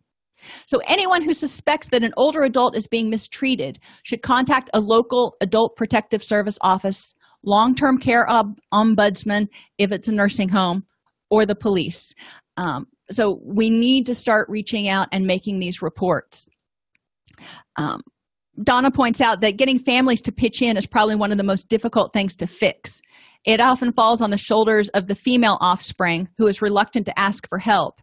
[0.66, 5.36] So, anyone who suspects that an older adult is being mistreated should contact a local
[5.42, 9.48] adult protective service office long-term care ob- ombudsman
[9.78, 10.84] if it's a nursing home
[11.30, 12.12] or the police
[12.56, 16.46] um, so we need to start reaching out and making these reports
[17.76, 18.02] um,
[18.62, 21.68] donna points out that getting families to pitch in is probably one of the most
[21.68, 23.00] difficult things to fix.
[23.44, 27.48] It often falls on the shoulders of the female offspring who is reluctant to ask
[27.48, 28.00] for help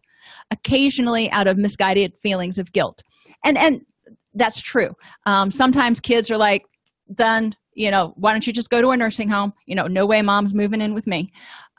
[0.50, 3.02] occasionally out of misguided feelings of guilt.
[3.44, 3.80] And and
[4.34, 4.90] that's true.
[5.26, 6.64] Um, sometimes kids are like
[7.14, 9.52] done you know why don't you just go to a nursing home?
[9.66, 11.32] You know no way mom's moving in with me.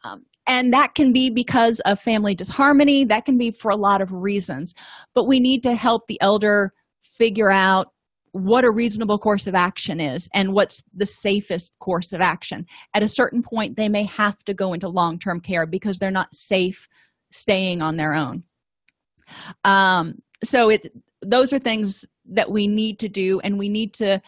[0.03, 3.03] Um, and that can be because of family disharmony.
[3.03, 4.73] That can be for a lot of reasons.
[5.13, 6.73] But we need to help the elder
[7.03, 7.87] figure out
[8.31, 12.65] what a reasonable course of action is and what's the safest course of action.
[12.93, 16.33] At a certain point they may have to go into long-term care because they're not
[16.33, 16.87] safe
[17.31, 18.43] staying on their own.
[19.63, 20.87] Um, so it
[21.21, 24.21] those are things that we need to do and we need to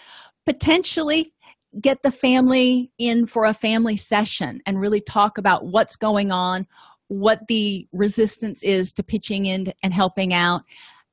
[0.45, 1.33] potentially
[1.79, 6.67] get the family in for a family session and really talk about what's going on
[7.11, 10.61] what the resistance is to pitching in and helping out.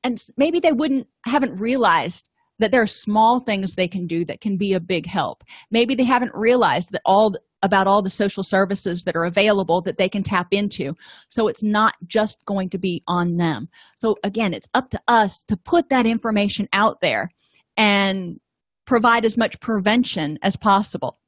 [0.05, 2.29] And maybe they wouldn't haven't realized
[2.59, 5.43] that there are small things they can do that can be a big help.
[5.71, 9.97] Maybe they haven't realized that all about all the social services that are available that
[9.97, 10.93] they can tap into.
[11.29, 13.67] So it's not just going to be on them.
[13.99, 17.29] So again it's up to us to put that information out there
[17.75, 18.39] and
[18.85, 21.19] provide as much prevention as possible.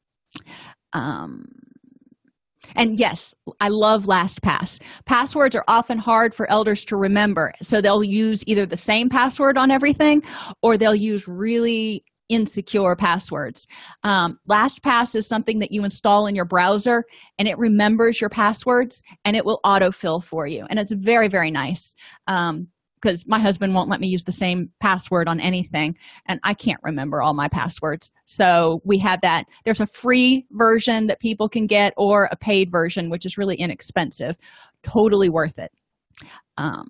[0.93, 1.45] Um,
[2.75, 7.53] and yes i love lastpass passwords are often hard for elders to remember.
[7.61, 10.23] So they'll use either the same password on everything
[10.61, 13.67] or they'll use really insecure passwords.
[14.03, 17.03] Um, lastpass is something that you install in your browser
[17.37, 20.65] and it remembers your passwords and it will autofill for you.
[20.69, 21.93] And it's very very nice.
[22.27, 22.67] Um,
[23.01, 25.95] because my husband won't let me use the same password on anything
[26.27, 28.11] and i can't remember all my passwords.
[28.25, 29.45] So we have that.
[29.65, 33.55] There's a free version that people can get or a paid version which is really
[33.55, 34.35] inexpensive.
[34.83, 35.71] Totally worth it.
[36.57, 36.87] Um,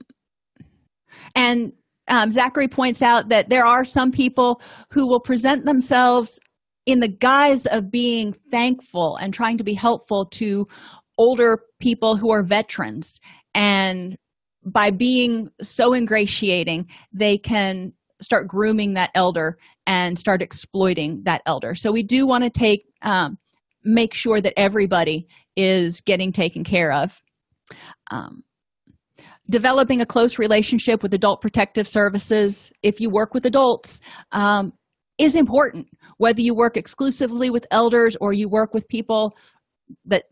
[1.36, 1.74] and
[2.07, 6.39] um, zachary points out that there are some people who will present themselves
[6.86, 10.68] in the guise of being thankful and trying to be helpful to
[11.18, 13.20] older people who are veterans.
[13.53, 14.18] And
[14.66, 19.57] by being so ingratiating they can start grooming that elder
[19.88, 21.76] and start exploiting that elder.
[21.76, 23.38] So we do want to take um,
[23.84, 27.22] make sure that everybody is getting taken care of.
[28.12, 28.43] Um,
[29.49, 33.99] developing a close relationship with adult protective services if you work with adults
[34.32, 34.72] um,
[35.18, 35.88] is important.
[36.18, 39.36] Whether you work exclusively with elders or you work with people
[40.05, 40.26] that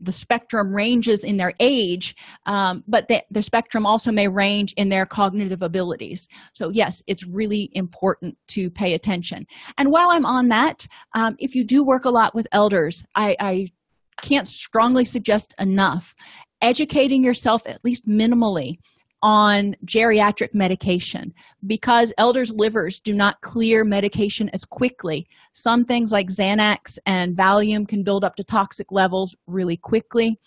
[0.00, 2.14] the spectrum ranges in their age
[2.46, 6.28] um, but the, the spectrum also may range in their cognitive abilities.
[6.52, 9.46] So yes it's really important to pay attention.
[9.76, 13.36] And while i'm on that um, if you do work a lot with elders I,
[13.40, 13.68] I
[14.22, 16.14] can't strongly suggest enough
[16.60, 18.78] educating yourself at least minimally
[19.22, 21.32] on geriatric medication
[21.66, 25.26] because elders' livers do not clear medication as quickly.
[25.52, 30.38] Some things like Xanax and Valium can build up to toxic levels really quickly,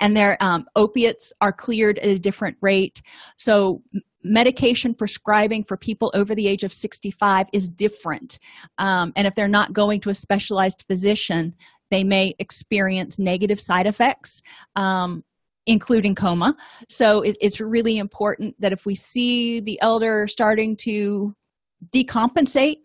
[0.00, 3.02] and their um, opiates are cleared at a different rate.
[3.36, 3.82] So,
[4.24, 8.38] medication prescribing for people over the age of 65 is different.
[8.78, 11.54] Um, and if they're not going to a specialized physician,
[11.90, 14.40] they may experience negative side effects.
[14.76, 15.24] Um,
[15.66, 16.56] including coma.
[16.88, 21.34] So it, it's really important that if we see the elder starting to
[21.94, 22.80] decompensate,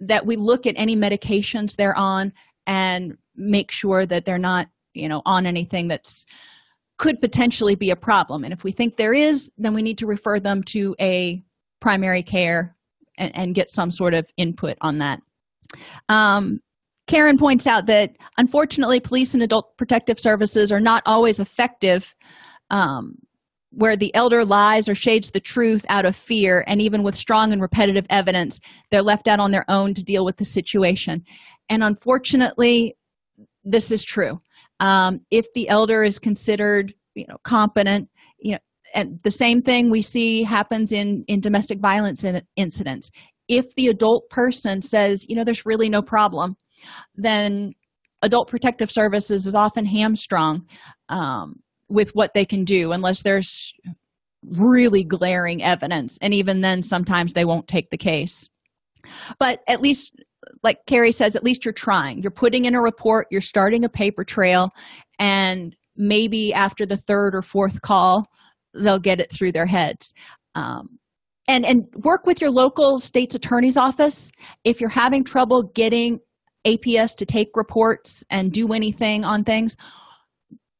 [0.00, 2.32] that we look at any medications they're on
[2.66, 6.24] and make sure that they're not, you know, on anything that's
[6.98, 8.44] could potentially be a problem.
[8.44, 11.42] And if we think there is, then we need to refer them to a
[11.80, 12.76] primary care
[13.16, 15.20] and, and get some sort of input on that.
[16.10, 16.60] Um,
[17.10, 22.14] Karen points out that unfortunately, police and adult protective services are not always effective
[22.70, 23.16] um,
[23.72, 27.52] where the elder lies or shades the truth out of fear, and even with strong
[27.52, 31.24] and repetitive evidence, they're left out on their own to deal with the situation.
[31.68, 32.94] And unfortunately,
[33.64, 34.40] this is true.
[34.78, 38.08] Um, if the elder is considered, you know, competent,
[38.38, 38.58] you know,
[38.94, 43.10] and the same thing we see happens in in domestic violence in, incidents.
[43.48, 46.56] If the adult person says, you know, there's really no problem,
[47.14, 47.72] then
[48.22, 50.66] adult protective services is often hamstrung
[51.08, 53.72] um, with what they can do unless there's
[54.42, 56.16] really glaring evidence.
[56.22, 58.48] And even then sometimes they won't take the case.
[59.38, 60.12] But at least
[60.62, 62.22] like carrie says at least you're trying.
[62.22, 64.70] You're putting in a report you're starting a paper trail
[65.18, 68.26] and maybe after the third or fourth call
[68.74, 70.12] they'll get it through their heads.
[70.54, 70.98] Um,
[71.48, 74.30] and and work with your local state's attorney's office.
[74.64, 76.20] If you're having trouble getting
[76.66, 79.76] aps to take reports and do anything on things.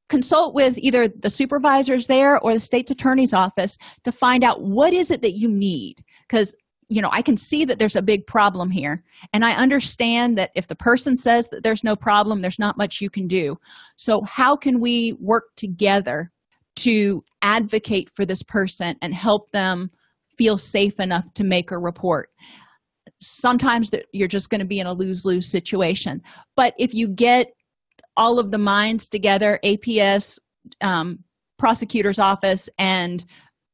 [0.08, 4.92] Consult with either the supervisors there or the state's attorney's office to find out what
[4.92, 6.02] is it that you need.
[6.28, 6.54] Because
[6.90, 9.02] you know i can see that there's a big problem here
[9.32, 13.00] and i understand that if the person says that there's no problem there's not much
[13.00, 13.56] you can do.
[13.96, 16.30] So how can we work together
[16.76, 19.90] to advocate for this person and help them
[20.36, 22.30] feel safe enough to make a report
[23.20, 26.22] sometimes you're just going to be in a lose-lose situation.
[26.56, 27.52] But if you get
[28.16, 30.38] all of the minds together aps
[30.80, 31.22] um,
[31.58, 33.24] prosecutor's office and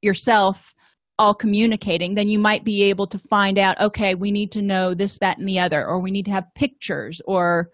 [0.02, 0.74] yourself
[1.18, 4.92] all communicating then you might be able to find out okay we need to know
[4.92, 7.70] this that and the other or we need to have pictures or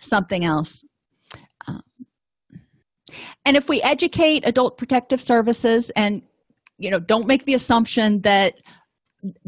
[0.00, 0.84] something else.
[1.66, 1.82] Um,
[3.44, 6.22] and if we educate adult protective services and
[6.78, 8.54] you know don't make the assumption that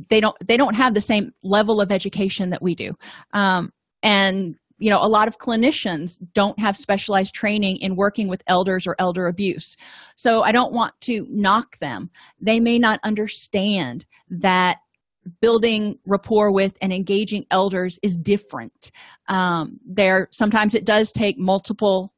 [0.09, 2.93] they don't they don't have the same level of education that we do.
[3.33, 3.72] Um,
[4.03, 8.87] and you know a lot of clinicians don't have specialized training in working with elders
[8.87, 9.76] or elder abuse.
[10.16, 12.11] So i don't want to knock them.
[12.41, 14.79] They may not understand that
[15.41, 18.91] building rapport with and engaging elders is different.
[19.29, 22.12] Um, there sometimes it does take multiple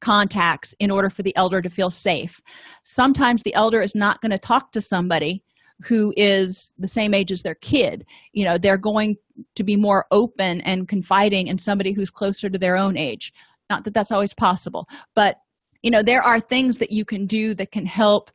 [0.00, 2.40] contacts in order for the elder to feel safe.
[2.84, 5.42] Sometimes the elder is not going to talk to somebody
[5.86, 9.16] who is the same age as their kid you know they're going
[9.54, 13.32] to be more open and confiding in somebody who's closer to their own age
[13.70, 15.36] not that that's always possible but
[15.82, 18.30] you know there are things that you can do that can help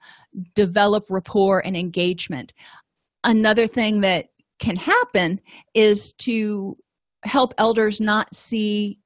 [0.55, 2.53] develop rapport and engagement
[3.23, 4.27] another thing that
[4.59, 5.41] can happen
[5.73, 6.77] is to
[7.25, 8.99] help elders not see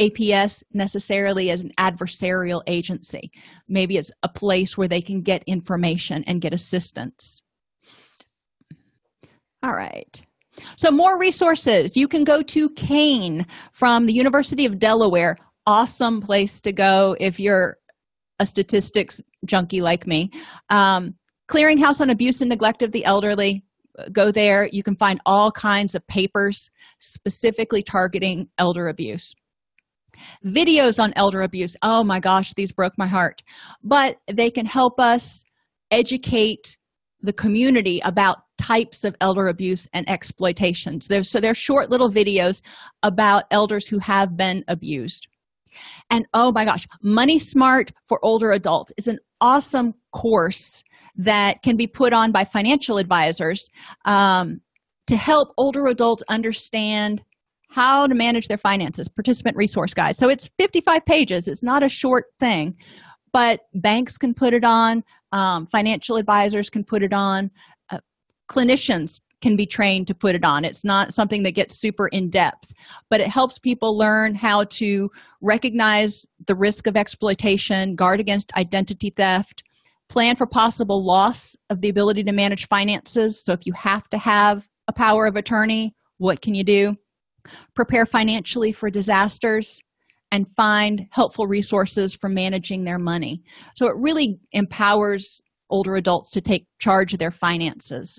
[0.00, 3.30] APS necessarily as an adversarial agency.
[3.68, 7.42] Maybe it's a place where they can get information and get assistance.
[9.62, 10.20] All right.
[10.76, 11.96] So, more resources.
[11.96, 15.36] You can go to CANE from the University of Delaware.
[15.66, 17.76] Awesome place to go if you're
[18.38, 20.30] a statistics junkie like me.
[20.70, 21.14] Um,
[21.48, 23.64] Clearinghouse on Abuse and Neglect of the Elderly.
[24.12, 24.68] Go there.
[24.72, 29.32] You can find all kinds of papers specifically targeting elder abuse.
[30.44, 31.76] Videos on elder abuse.
[31.82, 33.42] Oh my gosh, these broke my heart.
[33.82, 35.44] But they can help us
[35.90, 36.76] educate
[37.22, 41.06] the community about types of elder abuse and exploitations.
[41.08, 42.62] There's, so they're short little videos
[43.02, 45.28] about elders who have been abused.
[46.10, 50.82] And oh my gosh, Money Smart for Older Adults is an awesome course
[51.16, 53.68] that can be put on by financial advisors
[54.04, 54.60] um,
[55.06, 57.22] to help older adults understand
[57.68, 61.88] how to manage their finances participant resource guide so it's 55 pages it's not a
[61.88, 62.74] short thing
[63.32, 65.02] but banks can put it on
[65.32, 67.50] um, financial advisors can put it on
[68.48, 70.64] clinicians can be trained to put it on.
[70.64, 72.72] It's not something that gets super in depth
[73.10, 79.10] but it helps people learn how to recognize the risk of exploitation guard against identity
[79.16, 79.62] theft
[80.08, 83.42] plan for possible loss of the ability to manage finances.
[83.44, 86.96] So if you have to have a power of attorney what can you do?
[87.74, 89.82] Prepare financially for disasters
[90.32, 93.42] and find helpful resources for managing their money.
[93.76, 95.40] So it really empowers
[95.70, 98.18] older adults to take charge of their finances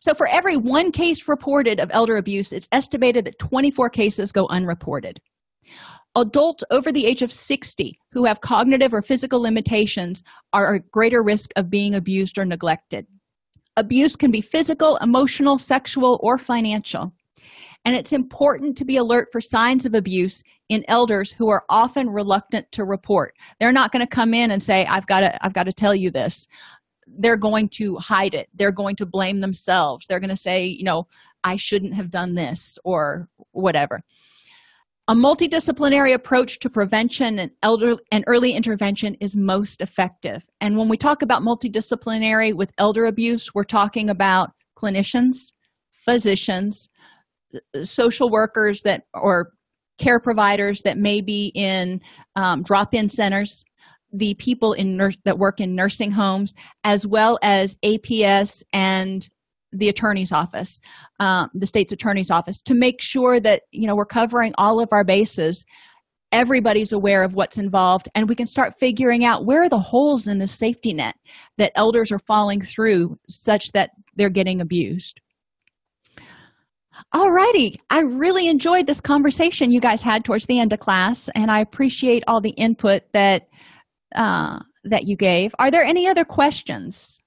[0.00, 4.46] so for every one case reported of elder abuse it's estimated that 24 cases go
[4.48, 5.20] unreported.
[6.16, 11.22] Adults over the age of 60 who have cognitive or physical limitations are at greater
[11.22, 13.06] risk of being abused or neglected.
[13.76, 17.12] Abuse can be physical emotional sexual or financial.
[17.84, 22.08] And it's important to be alert for signs of abuse in elders who are often
[22.08, 23.34] reluctant to report.
[23.58, 25.94] They're not going to come in and say i've got to i've got to tell
[25.94, 26.46] you this
[27.06, 28.48] they're going to hide it.
[28.54, 30.06] They're going to blame themselves.
[30.06, 31.06] They're going to say you know
[31.42, 34.02] i shouldn't have done this or whatever.
[35.06, 40.46] A multidisciplinary approach to prevention and elder and early intervention is most effective.
[40.62, 45.52] And when we talk about multidisciplinary with elder abuse we're talking about clinicians
[45.92, 46.88] physicians
[47.82, 49.52] social workers that or
[49.98, 52.00] care providers that may be in
[52.36, 53.64] um, drop-in centers
[54.14, 56.54] the people in nurse that work in nursing homes
[56.84, 59.28] as well as aps and
[59.72, 60.80] the attorney's office
[61.18, 64.88] um, the state's attorney's office to make sure that you know we're covering all of
[64.92, 65.66] our bases
[66.30, 70.28] everybody's aware of what's involved and we can start figuring out where are the holes
[70.28, 71.16] in the safety net
[71.58, 75.20] that elders are falling through such that they're getting abused
[77.12, 77.80] all righty.
[77.90, 81.60] I really enjoyed this conversation you guys had towards the end of class, and I
[81.60, 83.48] appreciate all the input that
[84.14, 85.54] uh, that you gave.
[85.58, 87.18] Are there any other questions?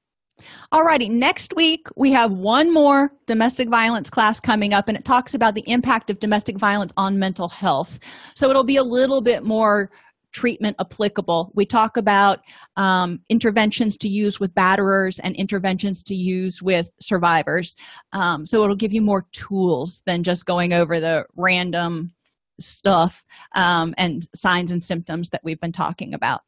[0.71, 1.09] All righty.
[1.09, 5.55] Next week we have one more domestic violence class coming up, and it talks about
[5.55, 7.97] the impact of domestic violence on mental health.
[8.35, 9.89] So it'll be a little bit more
[10.33, 11.51] treatment applicable.
[11.55, 12.39] We talk about
[12.75, 17.75] um, interventions to use with batterers and interventions to use with survivors.
[18.13, 22.11] Um, so it'll give you more tools than just going over the random
[22.59, 23.25] stuff
[23.55, 26.41] um, and signs and symptoms that we've been talking about.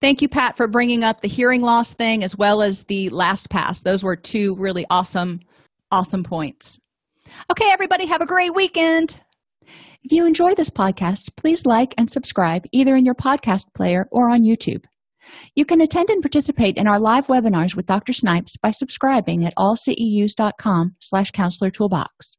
[0.00, 3.82] Thank you, Pat, for bringing up the hearing loss thing as well as the LastPass.
[3.82, 5.40] Those were two really awesome,
[5.90, 6.78] awesome points.
[7.50, 9.20] Okay, everybody, have a great weekend.
[10.02, 14.30] If you enjoy this podcast, please like and subscribe either in your podcast player or
[14.30, 14.84] on YouTube.
[15.54, 18.12] You can attend and participate in our live webinars with Dr.
[18.12, 22.38] Snipes by subscribing at allceus.com slash counselor toolbox.